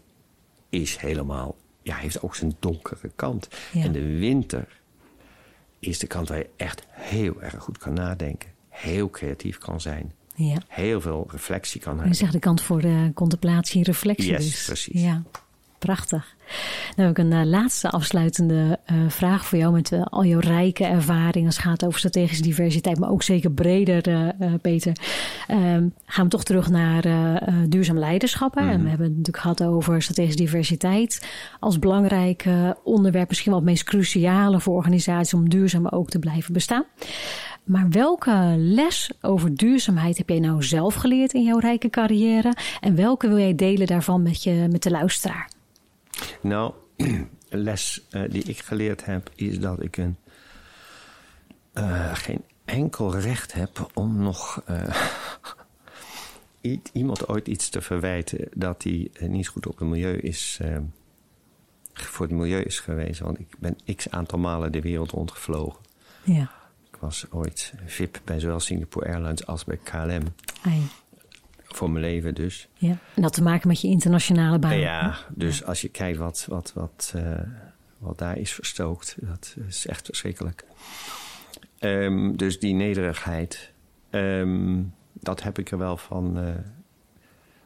is 0.69 0.97
helemaal, 0.97 1.55
ja, 1.81 1.95
heeft 1.95 2.21
ook 2.21 2.35
zijn 2.35 2.55
donkere 2.59 3.11
kant. 3.15 3.47
Ja. 3.73 3.83
En 3.83 3.91
de 3.91 4.17
winter 4.17 4.81
is 5.79 5.99
de 5.99 6.07
kant 6.07 6.27
waar 6.29 6.37
je 6.37 6.49
echt 6.55 6.83
heel 6.89 7.41
erg 7.41 7.63
goed 7.63 7.77
kan 7.77 7.93
nadenken. 7.93 8.49
Heel 8.69 9.09
creatief 9.09 9.57
kan 9.57 9.81
zijn. 9.81 10.13
ja. 10.35 10.57
Heel 10.67 11.01
veel 11.01 11.27
reflectie 11.31 11.81
kan 11.81 11.93
Je 11.93 11.99
hebben. 11.99 12.17
zegt 12.17 12.31
de 12.33 12.39
kant 12.39 12.61
voor 12.61 12.81
de 12.81 13.11
contemplatie 13.13 13.77
en 13.79 13.83
reflectie 13.85 14.31
Yes, 14.31 14.45
dus. 14.45 14.65
precies. 14.65 15.01
Ja, 15.01 15.23
prachtig. 15.85 16.35
Dan 16.95 17.05
heb 17.05 17.17
ik 17.17 17.23
een 17.23 17.33
eh, 17.33 17.45
laatste 17.45 17.89
afsluitende 17.89 18.79
eh, 18.85 18.95
vraag 19.07 19.45
voor 19.45 19.57
jou 19.57 19.73
met 19.73 19.91
eh, 19.91 20.01
al 20.03 20.25
jouw 20.25 20.39
rijke 20.39 20.85
ervaring 20.85 21.45
als 21.45 21.55
het 21.55 21.65
gaat 21.65 21.85
over 21.85 21.99
strategische 21.99 22.43
diversiteit, 22.43 22.99
maar 22.99 23.09
ook 23.09 23.23
zeker 23.23 23.51
breder, 23.51 24.33
Peter. 24.61 24.93
Ehm, 25.47 25.87
gaan 26.05 26.23
we 26.23 26.29
toch 26.29 26.43
terug 26.43 26.69
naar 26.69 27.01
duurzaam 27.69 27.97
leiderschap. 27.97 28.55
hè? 28.55 28.61
En 28.61 28.83
we 28.83 28.89
hebben 28.89 29.07
het 29.07 29.17
natuurlijk 29.17 29.37
gehad 29.37 29.63
over 29.63 30.01
strategische 30.01 30.41
diversiteit 30.41 31.27
als 31.59 31.79
belangrijk 31.79 32.45
onderwerp, 32.83 33.27
misschien 33.27 33.51
wel 33.51 33.61
het 33.61 33.69
meest 33.69 33.83
cruciale 33.83 34.59
voor 34.59 34.75
organisaties 34.75 35.33
om 35.33 35.49
duurzaam 35.49 35.87
ook 35.87 36.09
te 36.09 36.19
blijven 36.19 36.53
bestaan. 36.53 36.83
Maar 37.63 37.89
welke 37.89 38.53
les 38.57 39.11
over 39.21 39.55
duurzaamheid 39.55 40.17
heb 40.17 40.29
jij 40.29 40.39
nou 40.39 40.63
zelf 40.63 40.95
geleerd 40.95 41.33
in 41.33 41.43
jouw 41.43 41.59
rijke 41.59 41.89
carrière? 41.89 42.53
En 42.79 42.95
welke 42.95 43.27
wil 43.27 43.37
jij 43.37 43.55
delen 43.55 43.87
daarvan 43.87 44.21
met, 44.21 44.43
je, 44.43 44.67
met 44.71 44.83
de 44.83 44.91
luisteraar? 44.91 45.49
Nou, 46.41 46.73
een 46.97 47.29
les 47.49 48.05
eh, 48.09 48.21
die 48.29 48.43
ik 48.43 48.59
geleerd 48.59 49.05
heb 49.05 49.31
is 49.35 49.59
dat 49.59 49.83
ik 49.83 49.97
een, 49.97 50.17
eh, 51.73 52.15
geen 52.15 52.43
enkel 52.65 53.19
recht 53.19 53.53
heb 53.53 53.89
om 53.93 54.17
nog 54.17 54.61
eh, 54.65 54.95
iemand 56.93 57.27
ooit 57.27 57.47
iets 57.47 57.69
te 57.69 57.81
verwijten 57.81 58.49
dat 58.53 58.83
hij 58.83 59.11
niet 59.19 59.47
goed 59.47 59.67
op 59.67 59.79
het 59.79 59.87
milieu 59.87 60.17
is, 60.17 60.59
voor 61.93 62.25
het 62.25 62.35
milieu 62.35 62.61
is 62.61 62.79
geweest. 62.79 63.19
Want 63.19 63.39
ik 63.39 63.55
ben 63.59 63.77
x 63.95 64.09
aantal 64.09 64.39
malen 64.39 64.71
de 64.71 64.81
wereld 64.81 65.11
rondgevlogen. 65.11 65.81
Ja, 66.23 66.51
Ik 66.91 66.95
was 66.99 67.25
ooit 67.29 67.73
VIP 67.85 68.21
bij 68.23 68.39
zowel 68.39 68.59
Singapore 68.59 69.05
Airlines 69.05 69.45
als 69.45 69.63
bij 69.63 69.77
KLM. 69.77 70.23
Ai, 70.61 70.81
Voor 71.75 71.89
mijn 71.89 72.03
leven 72.05 72.35
dus. 72.35 72.67
ja. 72.77 72.97
En 73.15 73.21
dat 73.21 73.33
te 73.33 73.43
maken 73.43 73.67
met 73.67 73.81
je 73.81 73.87
internationale 73.87 74.59
baan. 74.59 74.77
Ja, 74.79 75.17
dus 75.35 75.63
als 75.65 75.81
je 75.81 75.89
kijkt 75.89 76.17
wat, 76.17 76.45
wat, 76.49 76.71
wat, 76.75 77.13
eh, 77.15 77.39
wat 77.97 78.17
daar 78.17 78.37
is 78.37 78.53
verstookt, 78.53 79.15
dat 79.19 79.55
is 79.67 79.87
echt 79.87 80.05
verschrikkelijk. 80.05 80.63
Ehm, 81.79 82.35
dus 82.35 82.59
die 82.59 82.73
nederigheid, 82.73 83.71
ehm, 84.09 84.81
dat 85.13 85.43
heb 85.43 85.59
ik 85.59 85.71
er 85.71 85.77
wel 85.77 85.97
van. 85.97 86.37
eh, 86.39 86.45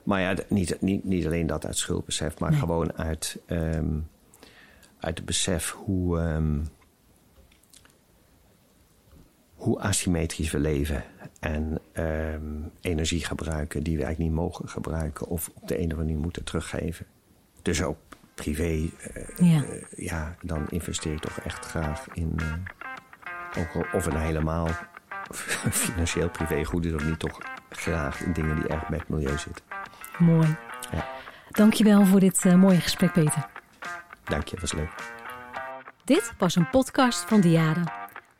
maar 0.04 0.22
ja, 0.22 0.36
niet, 0.50 0.82
niet, 0.82 1.04
niet 1.04 1.26
alleen 1.26 1.48
dat 1.48 1.65
uit 1.65 1.78
schuldbesef, 1.78 2.39
maar 2.39 2.50
Nee. 2.52 2.60
gewoon 2.60 2.93
uit, 2.98 3.38
ehm, 3.46 3.93
uit 5.00 5.17
het 5.17 5.26
besef 5.26 5.72
hoe, 5.72 6.20
hoe 9.67 9.80
asymmetrisch 9.80 10.51
we 10.51 10.60
leven. 10.60 11.03
En 11.39 11.80
ehm, 11.91 12.41
energie 12.82 13.25
gebruiken 13.25 13.84
die 13.84 13.97
we 13.97 14.03
eigenlijk 14.03 14.34
niet 14.34 14.41
mogen 14.43 14.69
gebruiken. 14.69 15.27
Of 15.27 15.49
op 15.53 15.67
de 15.67 15.73
een 15.75 15.84
of 15.86 15.91
andere 15.91 16.03
manier 16.03 16.17
moeten 16.21 16.43
teruggeven. 16.43 17.06
Dus 17.62 17.84
ook 17.84 17.97
privé. 18.36 18.63
eh, 18.63 19.23
Ja. 19.38 19.63
eh, 19.63 19.84
ja, 19.95 20.36
dan 20.41 20.65
investeer 20.69 21.13
ik 21.13 21.19
toch 21.19 21.39
echt 21.39 21.65
graag 21.65 22.08
in. 22.13 22.34
eh, 22.38 23.62
ook 23.62 23.75
al, 23.75 23.86
of 23.93 24.06
het 24.06 24.13
nou 24.13 24.25
helemaal 24.25 24.67
financieel 25.86 26.30
privé 26.30 26.63
goed 26.63 26.86
is 26.86 26.93
of 26.93 27.06
niet, 27.06 27.19
toch 27.19 27.38
graag 27.69 28.21
in 28.21 28.34
dingen 28.34 28.56
die 28.56 28.67
erg 28.67 28.88
bij 28.88 28.97
het 28.97 29.10
milieu 29.10 29.38
zitten. 29.38 29.63
Mooi. 30.17 30.56
Ja. 30.91 31.08
Dankjewel 31.49 32.06
voor 32.06 32.19
dit 32.19 32.43
mooie 32.43 32.80
gesprek, 32.82 33.12
Peter. 33.13 33.49
Dank 34.23 34.47
je, 34.47 34.58
was 34.60 34.73
leuk. 34.73 34.89
Dit 36.06 36.34
was 36.38 36.56
een 36.56 36.69
podcast 36.69 37.19
van 37.25 37.41
Diade. 37.41 37.82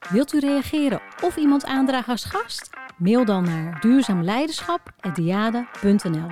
Wilt 0.10 0.34
u 0.34 0.40
reageren 0.40 1.02
of 1.22 1.36
iemand 1.36 1.66
aandragen 1.66 2.12
als 2.12 2.24
gast? 2.24 2.70
Mail 2.98 3.26
dan 3.26 3.44
naar 3.44 3.80
duurzaamleiderschap.diade.nl 3.80 6.30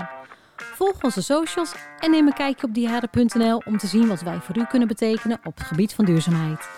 Volg 0.55 1.03
onze 1.03 1.21
socials 1.21 1.73
en 1.99 2.11
neem 2.11 2.27
een 2.27 2.33
kijkje 2.33 2.67
op 2.67 2.73
diade.nl 2.73 3.61
om 3.65 3.77
te 3.77 3.87
zien 3.87 4.07
wat 4.07 4.21
wij 4.21 4.39
voor 4.39 4.57
u 4.57 4.65
kunnen 4.65 4.87
betekenen 4.87 5.39
op 5.43 5.57
het 5.57 5.67
gebied 5.67 5.93
van 5.93 6.05
duurzaamheid. 6.05 6.69